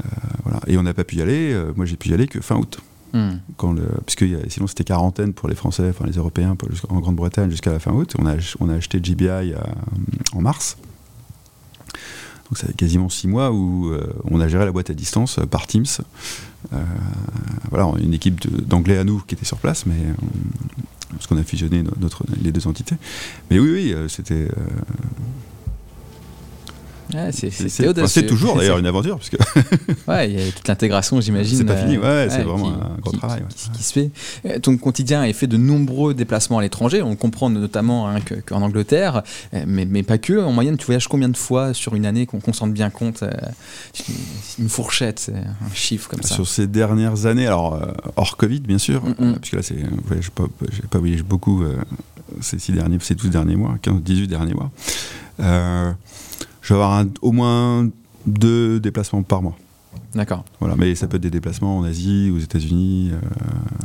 Euh, 0.05 0.09
voilà. 0.43 0.59
Et 0.67 0.77
on 0.77 0.83
n'a 0.83 0.93
pas 0.93 1.03
pu 1.03 1.17
y 1.17 1.21
aller. 1.21 1.53
Euh, 1.53 1.71
moi, 1.75 1.85
j'ai 1.85 1.95
pu 1.95 2.09
y 2.09 2.13
aller 2.13 2.27
que 2.27 2.41
fin 2.41 2.55
août. 2.55 2.79
Hmm. 3.13 3.37
Quand 3.57 3.73
le, 3.73 3.83
puisque 4.05 4.23
sinon 4.49 4.67
c'était 4.67 4.85
quarantaine 4.85 5.33
pour 5.33 5.49
les 5.49 5.55
Français, 5.55 5.89
enfin 5.89 6.05
les 6.05 6.13
Européens 6.13 6.55
en 6.87 6.99
Grande-Bretagne 7.01 7.49
jusqu'à 7.51 7.71
la 7.71 7.79
fin 7.79 7.91
août. 7.91 8.13
On 8.17 8.25
a, 8.25 8.35
on 8.61 8.69
a 8.69 8.75
acheté 8.75 9.01
GBI 9.01 9.27
euh, 9.27 9.55
en 10.33 10.41
mars. 10.41 10.77
Donc 12.49 12.57
ça 12.57 12.67
fait 12.67 12.73
quasiment 12.73 13.09
six 13.09 13.27
mois 13.27 13.51
où 13.51 13.93
on 14.29 14.39
a 14.41 14.47
géré 14.49 14.65
la 14.65 14.73
boîte 14.73 14.89
à 14.89 14.93
distance 14.93 15.39
par 15.49 15.67
Teams. 15.67 15.85
voilà, 17.69 17.91
une 18.01 18.13
équipe 18.13 18.45
d'anglais 18.67 18.97
à 18.97 19.05
nous 19.05 19.19
qui 19.25 19.35
était 19.35 19.45
sur 19.45 19.57
place, 19.57 19.85
mais 19.85 19.95
parce 21.11 21.27
qu'on 21.27 21.37
a 21.37 21.43
fusionné 21.43 21.81
notre, 21.99 22.25
les 22.41 22.51
deux 22.51 22.67
entités. 22.67 22.95
Mais 23.49 23.57
oui, 23.57 23.71
oui, 23.71 23.95
c'était 24.09 24.49
c'est 27.31 28.25
toujours 28.25 28.57
d'ailleurs 28.57 28.77
une 28.77 28.85
aventure. 28.85 29.17
Parce 29.17 29.29
que 29.29 29.37
ouais, 30.07 30.29
il 30.29 30.39
y 30.39 30.47
a 30.47 30.51
toute 30.51 30.67
l'intégration, 30.67 31.21
j'imagine. 31.21 31.57
C'est 31.57 31.65
pas 31.65 31.77
fini, 31.77 31.97
ouais, 31.97 32.27
c'est 32.29 32.43
vraiment 32.43 32.69
un 32.69 32.99
gros 33.01 33.11
travail. 33.11 33.43
Qui, 33.73 33.83
se 33.83 33.93
fait. 33.93 34.11
Euh, 34.45 34.59
ton 34.59 34.77
quotidien 34.77 35.23
est 35.23 35.33
fait 35.33 35.47
de 35.47 35.57
nombreux 35.57 36.13
déplacements 36.13 36.59
à 36.59 36.61
l'étranger. 36.61 37.01
On 37.01 37.15
comprend 37.15 37.49
notamment 37.49 38.07
hein, 38.07 38.19
qu'en 38.45 38.61
Angleterre, 38.61 39.23
euh, 39.53 39.63
mais, 39.67 39.85
mais, 39.85 40.03
pas 40.03 40.17
que. 40.17 40.39
En 40.39 40.51
moyenne, 40.51 40.77
tu 40.77 40.85
voyages 40.85 41.07
combien 41.07 41.29
de 41.29 41.37
fois 41.37 41.73
sur 41.73 41.95
une 41.95 42.05
année 42.05 42.25
qu'on 42.25 42.39
qu 42.39 42.53
sente 42.53 42.73
bien 42.73 42.89
compte 42.89 43.23
euh, 43.23 43.31
Une 44.59 44.69
fourchette, 44.69 45.31
un 45.33 45.73
chiffre 45.73 46.09
comme 46.09 46.21
ça? 46.21 46.35
Sur 46.35 46.47
ces 46.47 46.67
dernières 46.67 47.25
années, 47.25 47.47
alors 47.47 47.79
hors 48.15 48.37
Covid, 48.37 48.59
bien 48.61 48.77
sûr, 48.77 49.03
mm, 49.03 49.35
puisque 49.41 49.53
là, 49.53 49.61
j'ai 49.61 50.29
pas, 50.33 50.45
pas 50.89 50.99
voyagé 50.99 51.23
beaucoup 51.23 51.63
ces, 52.39 52.59
six 52.59 52.71
derniers, 52.71 52.97
ces 53.01 53.15
12 53.15 53.29
derniers 53.29 53.55
mois, 53.55 53.75
15, 53.81 54.01
18 54.01 54.27
derniers 54.27 54.53
mois. 54.53 54.71
Euh, 55.39 55.91
je 56.61 56.73
vais 56.73 56.79
avoir 56.79 57.05
au 57.21 57.31
moins 57.31 57.89
deux 58.25 58.79
déplacements 58.79 59.23
par 59.23 59.41
mois. 59.41 59.55
D'accord. 60.13 60.43
Voilà, 60.59 60.75
mais 60.75 60.93
ça 60.95 61.07
peut 61.07 61.17
être 61.17 61.23
des 61.23 61.29
déplacements 61.29 61.79
en 61.79 61.83
Asie, 61.83 62.31
aux 62.33 62.39
États-Unis. 62.39 63.11
Euh, 63.13 63.17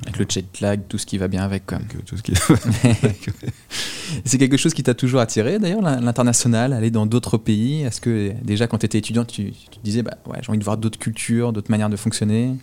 avec 0.02 0.18
le 0.18 0.26
jet 0.28 0.60
lag, 0.60 0.80
tout 0.88 0.98
ce 0.98 1.06
qui 1.06 1.18
va 1.18 1.28
bien 1.28 1.42
avec. 1.42 1.66
Quoi. 1.66 1.78
tout 2.04 2.16
ce 2.16 2.22
qui... 2.22 2.34
c'est 4.24 4.38
quelque 4.38 4.56
chose 4.56 4.74
qui 4.74 4.82
t'a 4.82 4.94
toujours 4.94 5.20
attiré, 5.20 5.58
d'ailleurs, 5.58 5.82
l'international, 5.82 6.72
aller 6.72 6.90
dans 6.90 7.06
d'autres 7.06 7.38
pays? 7.38 7.82
Est-ce 7.82 8.00
que 8.00 8.32
déjà, 8.42 8.66
quand 8.66 8.78
tu 8.78 8.86
étais 8.86 8.98
étudiant, 8.98 9.24
tu, 9.24 9.52
te 9.52 9.78
disais, 9.84 10.02
bah, 10.02 10.16
ouais, 10.26 10.38
j'ai 10.42 10.48
envie 10.50 10.58
de 10.58 10.64
voir 10.64 10.76
d'autres 10.76 10.98
cultures, 10.98 11.52
d'autres 11.52 11.70
manières 11.70 11.90
de 11.90 11.96
fonctionner? 11.96 12.54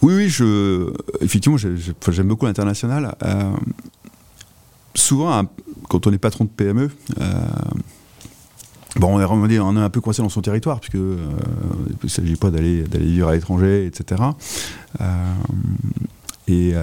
Oui, 0.00 0.14
oui, 0.14 0.28
je, 0.28 0.92
effectivement, 1.20 1.58
j'aime 1.58 2.28
beaucoup 2.28 2.46
l'international. 2.46 3.16
Euh, 3.24 3.52
souvent, 4.94 5.44
quand 5.88 6.06
on 6.06 6.12
est 6.12 6.18
patron 6.18 6.44
de 6.44 6.50
PME, 6.50 6.90
Bon, 8.98 9.18
on 9.18 9.48
est, 9.48 9.58
un 9.58 9.90
peu 9.90 10.00
coincé 10.00 10.22
dans 10.22 10.28
son 10.28 10.42
territoire, 10.42 10.80
puisque 10.80 10.96
euh, 10.96 11.16
il 11.88 11.96
ne 12.02 12.08
s'agit 12.08 12.36
pas 12.36 12.50
d'aller 12.50 12.82
vivre 12.94 13.28
à 13.28 13.32
l'étranger, 13.32 13.86
etc. 13.86 14.22
et, 16.48 16.74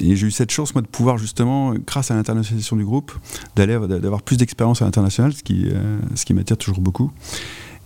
et 0.00 0.14
j'ai 0.14 0.26
eu 0.26 0.30
cette 0.30 0.50
chance, 0.50 0.74
moi, 0.74 0.82
de 0.82 0.86
pouvoir 0.86 1.18
justement, 1.18 1.74
grâce 1.74 2.10
à 2.10 2.14
l'internationalisation 2.14 2.76
du 2.76 2.84
groupe, 2.84 3.12
d'avoir 3.56 4.22
plus 4.22 4.36
d'expérience 4.36 4.80
à 4.80 4.84
l'international, 4.84 5.32
ce 5.32 5.42
qui, 5.42 5.66
euh, 5.66 6.34
m'attire 6.34 6.56
toujours 6.56 6.80
beaucoup. 6.80 7.10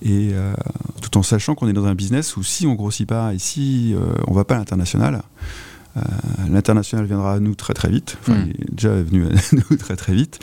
Et 0.02 0.31
euh, 0.33 0.52
tout 1.00 1.16
en 1.16 1.22
sachant 1.22 1.55
qu'on 1.55 1.68
est 1.68 1.72
dans 1.72 1.87
un 1.87 1.94
business 1.94 2.37
où 2.37 2.42
si 2.42 2.66
on 2.66 2.74
grossit 2.74 3.09
pas 3.09 3.33
et 3.35 3.38
si 3.38 3.94
euh, 3.94 4.14
on 4.26 4.35
va 4.35 4.44
pas 4.44 4.57
à 4.57 4.59
l'international, 4.59 5.22
l'international 6.50 7.07
viendra 7.07 7.35
à 7.35 7.40
nous 7.40 7.55
très 7.55 7.74
très 7.74 7.90
vite. 7.90 8.16
Enfin, 8.20 8.35
hmm. 8.35 8.52
il 8.55 8.64
est 8.64 8.74
déjà 8.74 9.02
venu 9.02 9.26
à 9.26 9.31
nous 9.70 9.76
très 9.76 9.96
très 9.96 10.14
vite. 10.14 10.38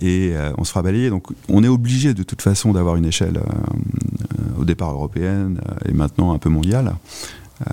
Et 0.00 0.34
on 0.58 0.64
se 0.64 0.70
fera 0.70 0.82
balayer. 0.82 1.10
Donc 1.10 1.28
on 1.48 1.64
est 1.64 1.68
obligé 1.68 2.14
de 2.14 2.22
toute 2.22 2.42
façon 2.42 2.72
d'avoir 2.72 2.96
une 2.96 3.06
échelle 3.06 3.40
au 4.58 4.64
départ 4.64 4.92
européenne 4.92 5.60
et 5.86 5.92
maintenant 5.92 6.32
un 6.32 6.38
peu 6.38 6.50
mondiale. 6.50 6.94
Euh, 7.60 7.72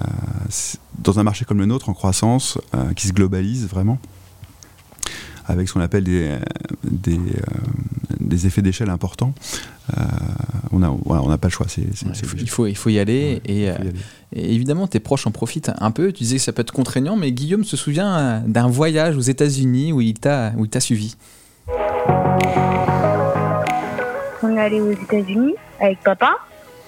dans 0.99 1.19
un 1.19 1.23
marché 1.23 1.45
comme 1.45 1.59
le 1.59 1.65
nôtre, 1.65 1.89
en 1.89 1.93
croissance, 1.93 2.57
euh, 2.75 2.93
qui 2.93 3.07
se 3.07 3.13
globalise 3.13 3.67
vraiment, 3.67 3.99
avec 5.47 5.67
ce 5.67 5.73
qu'on 5.73 5.81
appelle 5.81 6.03
des, 6.03 6.37
des, 6.83 7.17
euh, 7.17 8.45
effets 8.45 8.61
d'échelle 8.61 8.89
importants, 8.89 9.33
on 10.71 10.79
n'a 10.79 10.91
on 10.91 11.29
a 11.29 11.37
pas 11.37 11.47
le 11.47 11.51
choix. 11.51 11.65
il, 11.77 12.49
faut, 12.49 12.67
il 12.67 12.75
faut 12.75 12.89
y 12.89 12.99
aller. 12.99 13.41
et, 13.45 13.69
évidemment, 14.33 14.87
tes 14.87 14.99
proches 14.99 15.25
en 15.25 15.31
profitent 15.31 15.71
un 15.79 15.91
peu. 15.91 16.11
Tu 16.11 16.23
disais 16.23 16.37
que 16.37 16.43
ça 16.43 16.51
peut 16.51 16.61
être 16.61 16.73
contraignant, 16.73 17.15
mais 17.15 17.31
Guillaume 17.31 17.63
se 17.63 17.77
souvient 17.77 18.43
d'un 18.45 18.67
voyage 18.67 19.15
aux 19.15 19.21
États-Unis 19.21 19.93
où 19.93 20.01
il 20.01 20.15
t'a 20.19 20.53
suivi. 20.79 21.15
On 24.43 24.55
est 24.55 24.59
allé 24.59 24.81
aux 24.81 24.91
États-Unis 24.91 25.55
avec 25.79 25.99
papa 26.01 26.35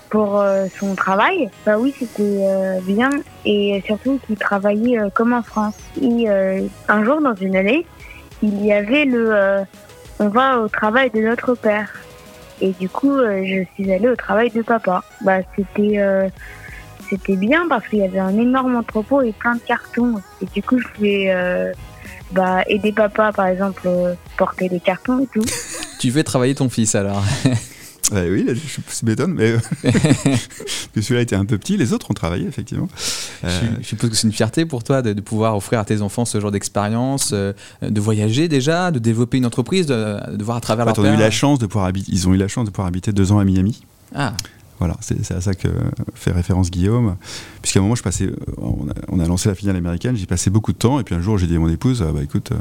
pour 0.09 0.39
euh, 0.39 0.65
son 0.79 0.95
travail, 0.95 1.49
bah 1.65 1.77
oui, 1.77 1.93
c'était 1.97 2.23
euh, 2.23 2.79
bien 2.81 3.09
et 3.45 3.81
surtout 3.85 4.19
qu'il 4.25 4.37
travaillait 4.37 4.99
euh, 4.99 5.09
comme 5.13 5.33
en 5.33 5.43
France. 5.43 5.75
Et 6.01 6.27
un 6.29 7.03
jour, 7.03 7.21
dans 7.21 7.35
une 7.35 7.55
année, 7.55 7.85
il 8.41 8.65
y 8.65 8.73
avait 8.73 9.05
le 9.05 9.63
on 10.19 10.27
va 10.27 10.59
au 10.59 10.67
travail 10.67 11.09
de 11.11 11.21
notre 11.21 11.55
père. 11.55 11.93
Et 12.61 12.73
du 12.73 12.89
coup, 12.89 13.17
je 13.19 13.63
suis 13.73 13.91
allée 13.91 14.09
au 14.09 14.15
travail 14.17 14.49
de 14.49 14.61
papa. 14.61 15.03
Bah, 15.21 15.37
c'était 15.55 16.29
c'était 17.09 17.37
bien 17.37 17.67
parce 17.69 17.87
qu'il 17.87 17.99
y 17.99 18.03
avait 18.03 18.19
un 18.19 18.37
énorme 18.37 18.75
entrepôt 18.75 19.21
et 19.21 19.31
plein 19.31 19.55
de 19.55 19.61
cartons. 19.61 20.15
Et 20.41 20.45
du 20.53 20.61
coup, 20.61 20.77
je 20.77 20.87
pouvais 20.89 21.73
bah, 22.31 22.63
aider 22.67 22.91
papa, 22.91 23.31
par 23.31 23.47
exemple, 23.47 23.89
porter 24.37 24.67
des 24.67 24.81
cartons 24.81 25.19
et 25.19 25.27
tout. 25.27 25.45
tu 25.99 26.11
fais 26.11 26.23
travailler 26.23 26.55
ton 26.55 26.69
fils 26.69 26.95
alors 26.95 27.23
oui, 28.11 28.45
je, 28.47 29.05
m'étonne, 29.05 29.33
mais 29.33 29.55
celui-là 31.01 31.21
était 31.21 31.35
un 31.35 31.45
peu 31.45 31.57
petit. 31.57 31.77
Les 31.77 31.93
autres 31.93 32.09
ont 32.11 32.13
travaillé, 32.13 32.47
effectivement. 32.47 32.87
Euh, 33.43 33.61
je, 33.81 33.87
suppose 33.87 34.09
que 34.09 34.15
c'est 34.15 34.27
une 34.27 34.33
fierté 34.33 34.65
pour 34.65 34.83
toi 34.83 35.01
de, 35.01 35.19
pouvoir 35.21 35.55
offrir 35.55 35.79
à 35.79 35.85
tes 35.85 36.01
enfants 36.01 36.25
ce 36.25 36.39
genre 36.39 36.51
d'expérience, 36.51 37.31
euh, 37.33 37.53
de 37.81 38.01
voyager 38.01 38.47
déjà, 38.47 38.91
de 38.91 38.99
développer 38.99 39.37
une 39.37 39.45
entreprise, 39.45 39.85
de, 39.85 40.43
voir 40.43 40.57
à 40.57 40.61
travers 40.61 40.85
leur 40.85 40.99
eu 40.99 41.17
la 41.17 41.31
chance 41.31 41.59
de 41.59 41.65
pouvoir 41.65 41.85
habiter, 41.85 42.11
Ils 42.11 42.27
ont 42.27 42.33
eu 42.33 42.37
la 42.37 42.47
chance 42.47 42.65
de 42.65 42.71
pouvoir 42.71 42.87
habiter 42.87 43.11
deux 43.11 43.31
ans 43.31 43.39
à 43.39 43.45
Miami. 43.45 43.81
Ah. 44.15 44.33
Voilà, 44.79 44.95
c'est 45.01 45.31
à 45.31 45.41
ça 45.41 45.53
que 45.53 45.67
fait 46.15 46.31
référence 46.31 46.71
Guillaume. 46.71 47.17
Puisqu'à 47.61 47.79
un 47.79 47.83
moment, 47.83 47.95
je 47.95 48.03
passais, 48.03 48.29
on 48.57 49.19
a, 49.19 49.25
lancé 49.25 49.49
la 49.49 49.55
filiale 49.55 49.75
américaine, 49.75 50.15
j'y 50.15 50.25
passais 50.25 50.49
beaucoup 50.49 50.71
de 50.71 50.77
temps, 50.77 51.01
et 51.01 51.03
puis 51.03 51.15
un 51.15 51.21
jour, 51.21 51.37
j'ai 51.37 51.47
dit 51.47 51.55
à 51.57 51.59
mon 51.59 51.67
épouse, 51.67 52.03
ah, 52.07 52.13
bah 52.13 52.23
écoute, 52.23 52.53
euh, 52.53 52.57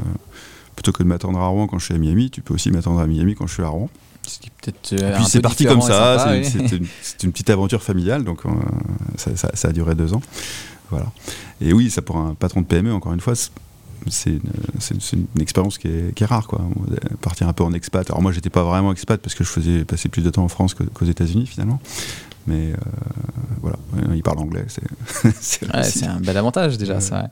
plutôt 0.75 0.91
que 0.91 1.01
de 1.01 1.07
m'attendre 1.07 1.39
à 1.39 1.47
Rouen 1.47 1.67
quand 1.67 1.79
je 1.79 1.85
suis 1.85 1.93
à 1.93 1.97
Miami, 1.97 2.29
tu 2.29 2.41
peux 2.41 2.53
aussi 2.53 2.71
m'attendre 2.71 2.99
à 2.99 3.07
Miami 3.07 3.35
quand 3.35 3.47
je 3.47 3.53
suis 3.53 3.63
à 3.63 3.69
Rouen. 3.69 3.89
Euh, 4.93 5.15
puis 5.15 5.25
c'est 5.25 5.41
parti 5.41 5.65
comme 5.65 5.81
ça, 5.81 6.27
c'est 6.43 7.23
une, 7.23 7.31
petite 7.31 7.49
aventure 7.49 7.81
familiale, 7.81 8.23
donc 8.23 8.45
euh, 8.45 8.49
ça, 9.17 9.67
a 9.67 9.71
duré 9.71 9.95
deux 9.95 10.13
ans. 10.13 10.21
Voilà. 10.89 11.07
Et 11.61 11.73
oui, 11.73 11.89
ça 11.89 12.01
pour 12.01 12.17
un 12.17 12.33
patron 12.33 12.61
de 12.61 12.65
PME, 12.65 12.93
encore 12.93 13.13
une 13.13 13.19
fois, 13.19 13.33
c'est 14.07 14.31
une, 14.31 15.41
expérience 15.41 15.77
qui 15.77 15.87
est, 15.87 16.25
rare, 16.25 16.47
quoi. 16.47 16.61
Partir 17.21 17.47
un 17.47 17.53
peu 17.53 17.63
en 17.63 17.73
expat. 17.73 18.09
Alors 18.09 18.21
moi, 18.21 18.31
j'étais 18.31 18.49
pas 18.49 18.63
vraiment 18.63 18.91
expat 18.91 19.19
parce 19.21 19.35
que 19.35 19.43
je 19.43 19.49
faisais 19.49 19.85
passer 19.85 20.09
plus 20.09 20.23
de 20.23 20.29
temps 20.29 20.43
en 20.43 20.49
France 20.49 20.73
qu'aux 20.73 21.05
États-Unis 21.05 21.47
finalement. 21.47 21.79
Mais 22.47 22.71
euh, 22.71 22.77
voilà, 23.61 23.77
il 24.15 24.23
parle 24.23 24.39
anglais, 24.39 24.65
c'est 25.39 25.67
un 26.07 26.19
bel 26.19 26.37
avantage 26.37 26.77
déjà, 26.77 26.99
ça. 26.99 27.29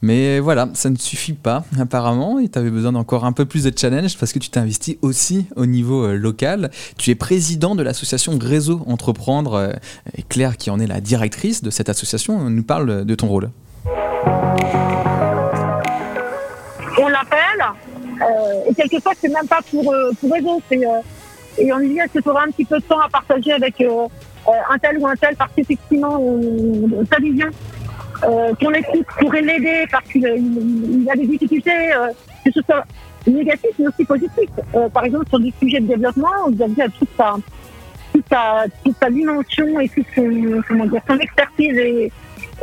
Mais 0.00 0.38
voilà, 0.38 0.68
ça 0.74 0.90
ne 0.90 0.96
suffit 0.96 1.32
pas 1.32 1.64
apparemment 1.80 2.38
et 2.38 2.48
tu 2.48 2.58
avais 2.58 2.70
besoin 2.70 2.92
d'encore 2.92 3.24
un 3.24 3.32
peu 3.32 3.46
plus 3.46 3.64
de 3.64 3.76
challenge 3.76 4.16
parce 4.16 4.32
que 4.32 4.38
tu 4.38 4.48
t'es 4.48 4.60
investi 4.60 4.96
aussi 5.02 5.46
au 5.56 5.66
niveau 5.66 6.04
euh, 6.04 6.14
local. 6.16 6.70
Tu 6.98 7.10
es 7.10 7.16
président 7.16 7.74
de 7.74 7.82
l'association 7.82 8.38
Réseau 8.40 8.82
Entreprendre 8.86 9.54
euh, 9.54 9.72
et 10.16 10.22
Claire 10.22 10.56
qui 10.56 10.70
en 10.70 10.78
est 10.78 10.86
la 10.86 11.00
directrice 11.00 11.62
de 11.62 11.70
cette 11.70 11.88
association 11.88 12.48
nous 12.48 12.62
parle 12.62 13.04
de 13.04 13.14
ton 13.16 13.26
rôle. 13.26 13.50
On 17.00 17.08
l'appelle 17.08 17.64
euh, 18.20 18.70
et 18.70 18.74
quelquefois 18.74 19.12
c'est 19.20 19.28
même 19.28 19.48
pas 19.48 19.60
pour, 19.68 19.92
pour 20.20 20.32
Réseau, 20.32 20.62
et 21.58 21.72
on 21.72 21.78
lui 21.78 21.88
dit 21.88 21.98
est-ce 21.98 22.12
que 22.12 22.20
tu 22.20 22.28
auras 22.28 22.44
un 22.44 22.50
petit 22.50 22.64
peu 22.64 22.78
de 22.78 22.84
temps 22.84 23.00
à 23.00 23.08
partager 23.08 23.52
avec 23.52 23.82
un 23.82 24.78
tel 24.78 24.98
ou 24.98 25.06
un 25.08 25.16
tel 25.16 25.34
parce 25.34 25.50
qu'effectivement 25.56 26.20
sa 27.10 27.18
vision 27.18 27.48
euh, 27.48 27.77
qu'on 28.20 28.72
écoute 28.72 29.06
pourrait 29.18 29.42
l'aider 29.42 29.84
parce 29.90 30.08
qu'il 30.08 31.06
a 31.10 31.16
des 31.16 31.26
difficultés, 31.26 31.92
euh, 31.94 32.08
que 32.44 32.50
ce 32.52 32.60
soit 32.62 32.84
négatif 33.26 33.70
mais 33.78 33.88
aussi 33.88 34.04
positif. 34.04 34.50
Euh, 34.74 34.88
par 34.88 35.04
exemple, 35.04 35.28
sur 35.28 35.40
des 35.40 35.52
sujets 35.60 35.80
de 35.80 35.86
développement, 35.86 36.50
vous 36.50 36.62
avez 36.62 36.90
toute 36.98 37.08
sa, 37.16 37.36
toute 38.12 38.24
sa, 38.28 38.64
toute 38.84 38.96
sa 39.00 39.10
dimension 39.10 39.80
et 39.80 39.88
toute 39.88 40.06
son, 40.14 40.62
comment 40.66 40.86
dire, 40.86 41.02
son 41.06 41.18
expertise 41.18 41.76
et, 41.76 42.12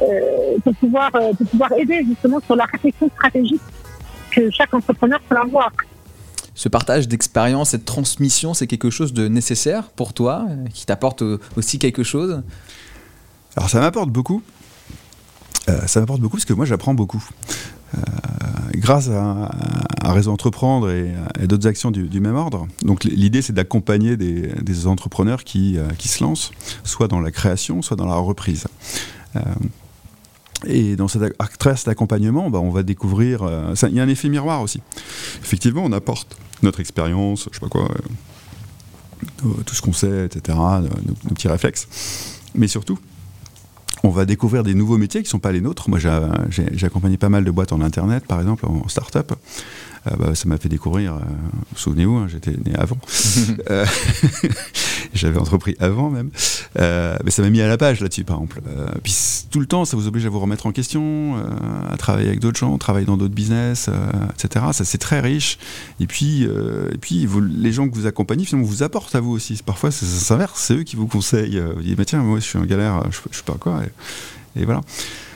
euh, 0.01 0.57
pour, 0.63 0.75
pouvoir, 0.75 1.11
euh, 1.15 1.33
pour 1.33 1.47
pouvoir 1.47 1.71
aider 1.73 2.03
justement 2.07 2.39
sur 2.41 2.55
la 2.55 2.65
réflexion 2.65 3.09
stratégique 3.15 3.61
que 4.31 4.49
chaque 4.51 4.73
entrepreneur 4.73 5.19
peut 5.29 5.37
avoir. 5.37 5.71
Ce 6.53 6.69
partage 6.69 7.07
d'expérience, 7.07 7.71
cette 7.71 7.85
transmission, 7.85 8.53
c'est 8.53 8.67
quelque 8.67 8.89
chose 8.89 9.13
de 9.13 9.27
nécessaire 9.27 9.89
pour 9.89 10.13
toi, 10.13 10.45
qui 10.73 10.85
t'apporte 10.85 11.21
aussi 11.57 11.79
quelque 11.79 12.03
chose? 12.03 12.41
Alors 13.57 13.69
ça 13.69 13.81
m'apporte 13.81 14.09
beaucoup. 14.09 14.41
Euh, 15.69 15.87
ça 15.87 15.99
m'apporte 15.99 16.21
beaucoup 16.21 16.37
parce 16.37 16.45
que 16.45 16.53
moi 16.53 16.65
j'apprends 16.65 16.93
beaucoup. 16.93 17.23
Euh, 17.95 18.01
grâce 18.75 19.09
à, 19.09 19.51
un 20.01 20.13
Réseau 20.13 20.31
Entreprendre 20.31 20.89
et, 20.91 21.13
d'autres 21.47 21.67
actions 21.67 21.91
du, 21.91 22.19
même 22.19 22.35
ordre. 22.35 22.67
Donc 22.81 23.03
l'idée 23.03 23.41
c'est 23.41 23.53
d'accompagner 23.53 24.17
des, 24.17 24.87
entrepreneurs 24.87 25.43
qui, 25.43 25.77
euh, 25.77 25.87
qui, 25.97 26.07
se 26.07 26.23
lancent, 26.23 26.51
soit 26.83 27.07
dans 27.07 27.19
la 27.19 27.31
création, 27.31 27.81
soit 27.81 27.97
dans 27.97 28.05
la 28.05 28.15
reprise. 28.15 28.65
et 30.67 30.95
dans 30.95 31.07
cette, 31.07 31.35
à 31.39 31.75
cet 31.75 31.87
accompagnement, 31.87 32.49
bah, 32.49 32.59
on 32.59 32.69
va 32.69 32.83
découvrir. 32.83 33.49
Il 33.83 33.95
y 33.95 33.99
a 33.99 34.03
un 34.03 34.07
effet 34.07 34.29
miroir 34.29 34.61
aussi. 34.61 34.81
Effectivement, 35.41 35.83
on 35.83 35.91
apporte 35.91 36.37
notre 36.61 36.79
expérience, 36.79 37.49
je 37.51 37.55
sais 37.55 37.59
pas 37.59 37.69
quoi, 37.69 37.89
tout 39.65 39.75
ce 39.75 39.81
qu'on 39.81 39.93
sait, 39.93 40.25
etc., 40.25 40.57
nos 41.27 41.33
petits 41.33 41.47
réflexes. 41.47 41.87
Mais 42.53 42.67
surtout, 42.67 42.97
on 44.05 44.11
va 44.11 44.25
découvrir 44.25 44.63
des 44.63 44.73
nouveaux 44.73 44.97
métiers 44.97 45.21
qui 45.21 45.27
ne 45.27 45.31
sont 45.31 45.39
pas 45.39 45.51
les 45.51 45.61
nôtres. 45.61 45.89
Moi, 45.89 45.99
j'ai 45.99 46.85
accompagné 46.85 47.17
pas 47.17 47.29
mal 47.29 47.43
de 47.43 47.51
boîtes 47.51 47.73
en 47.73 47.81
Internet, 47.81 48.25
par 48.27 48.39
exemple, 48.39 48.65
en 48.65 48.87
start-up. 48.87 49.33
Euh, 50.07 50.15
bah, 50.17 50.35
ça 50.35 50.47
m'a 50.47 50.57
fait 50.57 50.69
découvrir, 50.69 51.15
euh, 51.15 51.19
souvenez-vous, 51.75 52.15
hein, 52.15 52.27
j'étais 52.27 52.51
né 52.51 52.75
avant. 52.75 52.97
Euh, 53.69 53.85
j'avais 55.13 55.39
entrepris 55.39 55.75
avant 55.79 56.09
même. 56.09 56.29
mais 56.75 57.31
ça 57.31 57.41
m'a 57.41 57.49
mis 57.49 57.61
à 57.61 57.67
la 57.67 57.77
page 57.77 57.99
là-dessus, 58.01 58.23
par 58.23 58.37
exemple. 58.37 58.61
puis 59.03 59.15
tout 59.49 59.59
le 59.59 59.65
temps, 59.65 59.85
ça 59.85 59.97
vous 59.97 60.07
oblige 60.07 60.25
à 60.25 60.29
vous 60.29 60.39
remettre 60.39 60.65
en 60.67 60.71
question, 60.71 61.35
à 61.89 61.97
travailler 61.97 62.27
avec 62.27 62.39
d'autres 62.39 62.59
gens, 62.59 62.77
travailler 62.77 63.05
dans 63.05 63.17
d'autres 63.17 63.33
business, 63.33 63.89
etc. 64.33 64.65
Ça, 64.73 64.85
c'est 64.85 64.97
très 64.97 65.19
riche. 65.19 65.57
Et 65.99 66.07
puis, 66.07 66.43
et 66.43 66.97
puis 66.99 67.27
les 67.49 67.71
gens 67.71 67.87
que 67.87 67.95
vous 67.95 68.05
accompagnez, 68.05 68.45
finalement, 68.45 68.67
vous 68.67 68.83
apportent 68.83 69.15
à 69.15 69.19
vous 69.19 69.31
aussi. 69.31 69.59
Parfois, 69.65 69.91
ça, 69.91 70.05
s'inverse, 70.05 70.59
c'est 70.59 70.75
eux 70.75 70.83
qui 70.83 70.95
vous 70.95 71.07
conseillent. 71.07 71.61
Vous 71.75 71.81
dites, 71.81 72.03
tiens, 72.05 72.21
moi, 72.21 72.39
je 72.39 72.45
suis 72.45 72.59
en 72.59 72.65
galère, 72.65 73.03
je, 73.11 73.19
je 73.31 73.37
sais 73.37 73.43
pas 73.43 73.57
quoi. 73.59 73.81
et 74.55 74.65
voilà. 74.65 74.81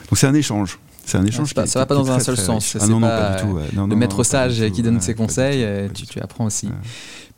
Donc 0.08 0.18
c'est 0.18 0.26
un 0.26 0.34
échange. 0.34 0.78
C'est 1.10 1.18
un 1.18 1.26
échange. 1.26 1.52
ça 1.54 1.78
va 1.78 1.86
pas 1.86 1.94
dans 1.94 2.10
un 2.10 2.20
seul 2.20 2.36
sens. 2.36 2.76
Ah 2.80 2.86
non, 2.86 3.00
non, 3.00 3.08
pas 3.08 3.36
du 3.36 3.42
tout. 3.42 3.58
le 3.86 3.96
maître 3.96 4.22
sage 4.22 4.62
qui 4.70 4.82
donne 4.82 5.00
ses 5.00 5.14
conseils, 5.14 5.66
tu, 5.94 6.20
apprends 6.20 6.46
aussi. 6.46 6.68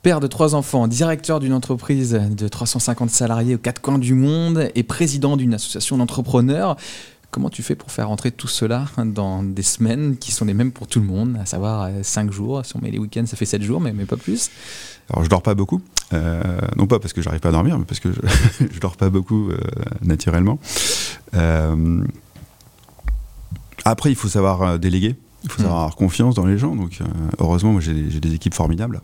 Père 0.01 0.19
de 0.19 0.27
trois 0.27 0.53
enfants, 0.53 0.89
directeur 0.89 1.39
d'une 1.39 1.53
entreprise 1.53 2.11
de 2.11 2.47
350 2.49 3.09
salariés 3.09 3.55
aux 3.55 3.57
quatre 3.57 3.81
coins 3.81 3.97
du 3.97 4.15
monde 4.15 4.69
et 4.75 4.83
président 4.83 5.37
d'une 5.37 5.53
association 5.53 5.97
d'entrepreneurs. 5.97 6.75
Comment 7.33 7.49
tu 7.49 7.63
fais 7.63 7.75
pour 7.75 7.91
faire 7.91 8.09
rentrer 8.09 8.29
tout 8.29 8.47
cela 8.47 8.85
dans 9.05 9.41
des 9.41 9.63
semaines 9.63 10.17
qui 10.17 10.31
sont 10.31 10.45
les 10.45 10.53
mêmes 10.53 10.71
pour 10.71 10.85
tout 10.85 10.99
le 10.99 11.05
monde, 11.07 11.35
à 11.41 11.47
savoir 11.47 11.89
5 12.03 12.29
euh, 12.29 12.31
jours, 12.31 12.63
si 12.63 12.75
on 12.75 12.79
met 12.79 12.91
les 12.91 12.99
week-ends 12.99 13.25
ça 13.25 13.35
fait 13.35 13.47
7 13.47 13.63
jours, 13.63 13.81
mais, 13.81 13.91
mais 13.91 14.05
pas 14.05 14.17
plus? 14.17 14.51
Alors 15.09 15.23
je 15.23 15.29
dors 15.29 15.41
pas 15.41 15.55
beaucoup, 15.55 15.81
euh, 16.13 16.43
non 16.77 16.85
pas 16.85 16.99
parce 16.99 17.11
que 17.11 17.23
j'arrive 17.23 17.39
pas 17.39 17.49
à 17.49 17.53
dormir, 17.53 17.79
mais 17.79 17.85
parce 17.85 17.99
que 17.99 18.11
je, 18.11 18.19
je 18.71 18.79
dors 18.79 18.97
pas 18.97 19.09
beaucoup 19.09 19.49
euh, 19.49 19.57
naturellement. 20.03 20.59
Après, 23.85 24.09
il 24.09 24.15
faut 24.15 24.27
savoir 24.27 24.61
euh, 24.61 24.77
déléguer. 24.77 25.15
Il 25.43 25.49
faut 25.49 25.61
savoir 25.61 25.81
avoir 25.81 25.95
confiance 25.97 26.35
dans 26.35 26.45
les 26.45 26.57
gens. 26.57 26.73
Donc, 26.73 26.99
heureusement, 27.37 27.73
moi, 27.73 27.81
j'ai 27.81 27.93
des 27.93 28.33
équipes 28.33 28.53
formidables. 28.53 29.01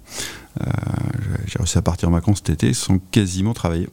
j'ai 1.48 1.58
réussi 1.60 1.78
à 1.78 1.82
partir 1.82 2.08
en 2.08 2.14
vacances 2.14 2.38
cet 2.38 2.50
été 2.52 2.74
sans 2.74 2.98
quasiment 3.12 3.54
travailler. 3.54 3.90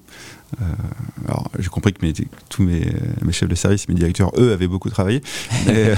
alors, 1.27 1.51
j'ai 1.59 1.69
compris 1.69 1.93
que 1.93 2.07
mes, 2.07 2.13
tous 2.49 2.63
mes, 2.63 2.87
mes, 3.23 3.33
chefs 3.33 3.49
de 3.49 3.57
service, 3.57 3.89
mes 3.89 3.97
directeurs, 3.97 4.31
eux, 4.39 4.53
avaient 4.53 4.69
beaucoup 4.69 4.91
travaillé. 4.91 5.23
Mais, 5.67 5.95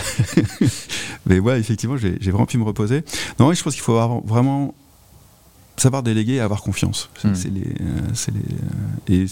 mais 1.26 1.38
ouais, 1.38 1.60
effectivement, 1.60 1.98
j'ai 1.98 2.16
vraiment 2.30 2.46
pu 2.46 2.56
me 2.56 2.64
reposer. 2.64 3.04
Non, 3.38 3.52
je 3.52 3.62
pense 3.62 3.74
qu'il 3.74 3.82
faut 3.82 3.98
avoir 3.98 4.22
vraiment 4.22 4.74
savoir 5.80 6.02
déléguer 6.02 6.34
et 6.34 6.40
avoir 6.40 6.62
confiance. 6.62 7.10
C'est 7.20 7.50
hmm. 7.50 7.54
les, 7.54 9.16
les, 9.16 9.24
et 9.24 9.26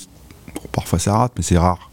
parfois 0.72 0.98
ça 0.98 1.16
rate, 1.16 1.32
mais 1.36 1.42
c'est 1.42 1.58
rare. 1.58 1.90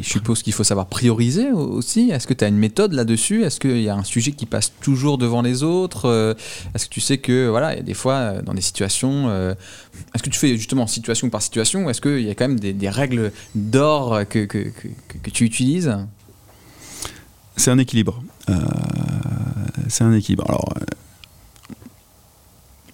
Je 0.00 0.08
suppose 0.08 0.42
qu'il 0.42 0.52
faut 0.52 0.64
savoir 0.64 0.86
prioriser 0.86 1.50
aussi. 1.52 2.10
Est-ce 2.10 2.26
que 2.26 2.34
tu 2.34 2.44
as 2.44 2.48
une 2.48 2.56
méthode 2.56 2.92
là-dessus? 2.92 3.44
Est-ce 3.44 3.60
qu'il 3.60 3.80
y 3.80 3.88
a 3.88 3.94
un 3.94 4.04
sujet 4.04 4.32
qui 4.32 4.46
passe 4.46 4.72
toujours 4.80 5.18
devant 5.18 5.42
les 5.42 5.62
autres? 5.62 6.06
Euh, 6.06 6.34
Est-ce 6.74 6.86
que 6.86 6.90
tu 6.90 7.00
sais 7.00 7.18
que, 7.18 7.48
voilà, 7.48 7.74
il 7.74 7.76
y 7.78 7.80
a 7.80 7.82
des 7.82 7.94
fois, 7.94 8.14
euh, 8.14 8.42
dans 8.42 8.54
des 8.54 8.60
situations, 8.60 9.28
euh, 9.28 9.54
est-ce 10.14 10.22
que 10.22 10.30
tu 10.30 10.38
fais 10.38 10.56
justement 10.56 10.86
situation 10.86 11.30
par 11.30 11.42
situation 11.42 11.88
est-ce 11.88 12.00
qu'il 12.00 12.20
y 12.20 12.30
a 12.30 12.34
quand 12.34 12.48
même 12.48 12.60
des, 12.60 12.88
règles 12.88 13.32
d'or 13.54 14.20
que, 14.28 14.46
tu 15.32 15.44
utilises? 15.44 15.96
C'est 17.56 17.70
un 17.70 17.78
équilibre. 17.78 18.22
c'est 19.88 20.04
un 20.04 20.12
équilibre. 20.12 20.44
Alors, 20.48 20.74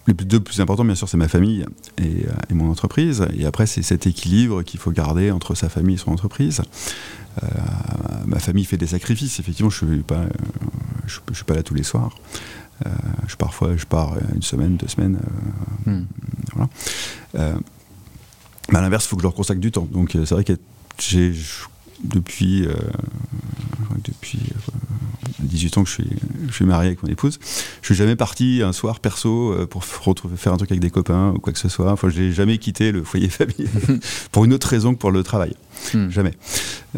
les 0.09 0.25
deux 0.25 0.39
plus 0.39 0.59
importants, 0.59 0.85
bien 0.85 0.95
sûr, 0.95 1.07
c'est 1.07 1.17
ma 1.17 1.27
famille 1.27 1.65
et, 1.97 2.25
euh, 2.25 2.55
mon 2.55 2.69
entreprise. 2.69 3.25
Et 3.37 3.45
après, 3.45 3.65
c'est 3.65 3.81
cet 3.81 4.07
équilibre 4.07 4.63
qu'il 4.63 4.79
faut 4.79 4.91
garder 4.91 5.31
entre 5.31 5.55
sa 5.55 5.69
famille 5.69 5.95
et 5.95 5.97
son 5.97 6.11
entreprise. 6.11 6.61
Euh, 7.43 7.47
ma 8.25 8.39
famille 8.39 8.65
fait 8.65 8.77
des 8.77 8.87
sacrifices. 8.87 9.39
Effectivement, 9.39 9.69
je 9.69 9.85
ne 9.85 9.93
suis, 9.93 10.03
pas, 10.03 10.23
je, 11.05 11.19
suis 11.33 11.43
pas 11.43 11.53
là 11.53 11.63
tous 11.63 11.75
les 11.75 11.83
soirs. 11.83 12.15
Euh, 12.85 12.89
je, 13.27 13.35
parfois, 13.35 13.75
je 13.75 13.85
pars 13.85 14.15
une 14.33 14.41
semaine, 14.41 14.77
deux 14.77 14.87
semaines. 14.87 15.19
Hmm. 15.85 16.03
Voilà. 16.53 17.59
mais 18.71 18.77
à 18.77 18.81
l'inverse, 18.81 19.05
il 19.05 19.09
faut 19.09 19.15
que 19.15 19.21
je 19.21 19.27
leur 19.27 19.35
consacre 19.35 19.61
du 19.61 19.71
temps. 19.71 19.87
Donc, 19.91 20.11
c'est 20.13 20.31
vrai 20.31 20.43
que 20.43 20.53
j'ai 20.97 21.33
depuis 22.03 22.67
18 25.59 25.77
ans 25.77 25.83
que 25.83 25.89
je 25.89 25.93
suis, 25.95 26.09
je 26.47 26.53
suis 26.53 26.65
marié 26.65 26.87
avec 26.87 27.03
mon 27.03 27.09
épouse. 27.09 27.39
Je 27.81 27.85
suis 27.85 27.95
jamais 27.95 28.15
parti 28.15 28.61
un 28.63 28.73
soir 28.73 28.99
perso 28.99 29.51
euh, 29.51 29.67
pour 29.67 29.83
faire 29.83 30.53
un 30.53 30.57
truc 30.57 30.71
avec 30.71 30.81
des 30.81 30.89
copains 30.89 31.33
ou 31.35 31.39
quoi 31.39 31.51
que 31.51 31.59
ce 31.59 31.69
soit. 31.69 31.91
Enfin, 31.91 32.09
je 32.09 32.21
n'ai 32.21 32.31
jamais 32.31 32.57
quitté 32.57 32.91
le 32.91 33.03
foyer 33.03 33.29
famille 33.29 33.67
pour 34.31 34.45
une 34.45 34.53
autre 34.53 34.67
raison 34.67 34.93
que 34.93 34.99
pour 34.99 35.11
le 35.11 35.23
travail. 35.23 35.53
Hmm. 35.93 36.09
Jamais. 36.09 36.33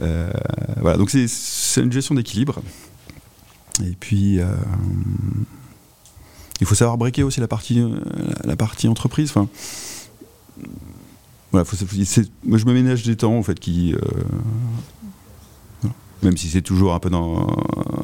Euh, 0.02 0.32
voilà, 0.80 0.98
donc 0.98 1.10
c'est 1.10 1.82
une 1.82 1.92
gestion 1.92 2.16
d'équilibre. 2.16 2.62
Et 3.84 3.96
puis, 4.00 4.40
euh, 4.40 4.46
il 6.60 6.68
faut 6.68 6.76
savoir 6.76 6.98
breaker 6.98 7.24
aussi 7.24 7.40
la 7.40 7.48
partie, 7.48 7.84
la 8.44 8.56
partie 8.56 8.88
entreprise. 8.88 9.32
Enfin, 9.32 9.48
voilà, 11.52 11.66
faut, 11.66 11.76
moi 12.46 12.58
je 12.58 12.66
me 12.66 12.74
ménage 12.74 13.04
des 13.04 13.16
temps 13.16 13.36
en 13.38 13.44
fait 13.44 13.60
qui 13.60 13.96
même 16.24 16.38
si 16.38 16.48
c'est 16.48 16.62
toujours 16.62 16.94
un 16.94 17.00
peu 17.00 17.10
dans, 17.10 17.48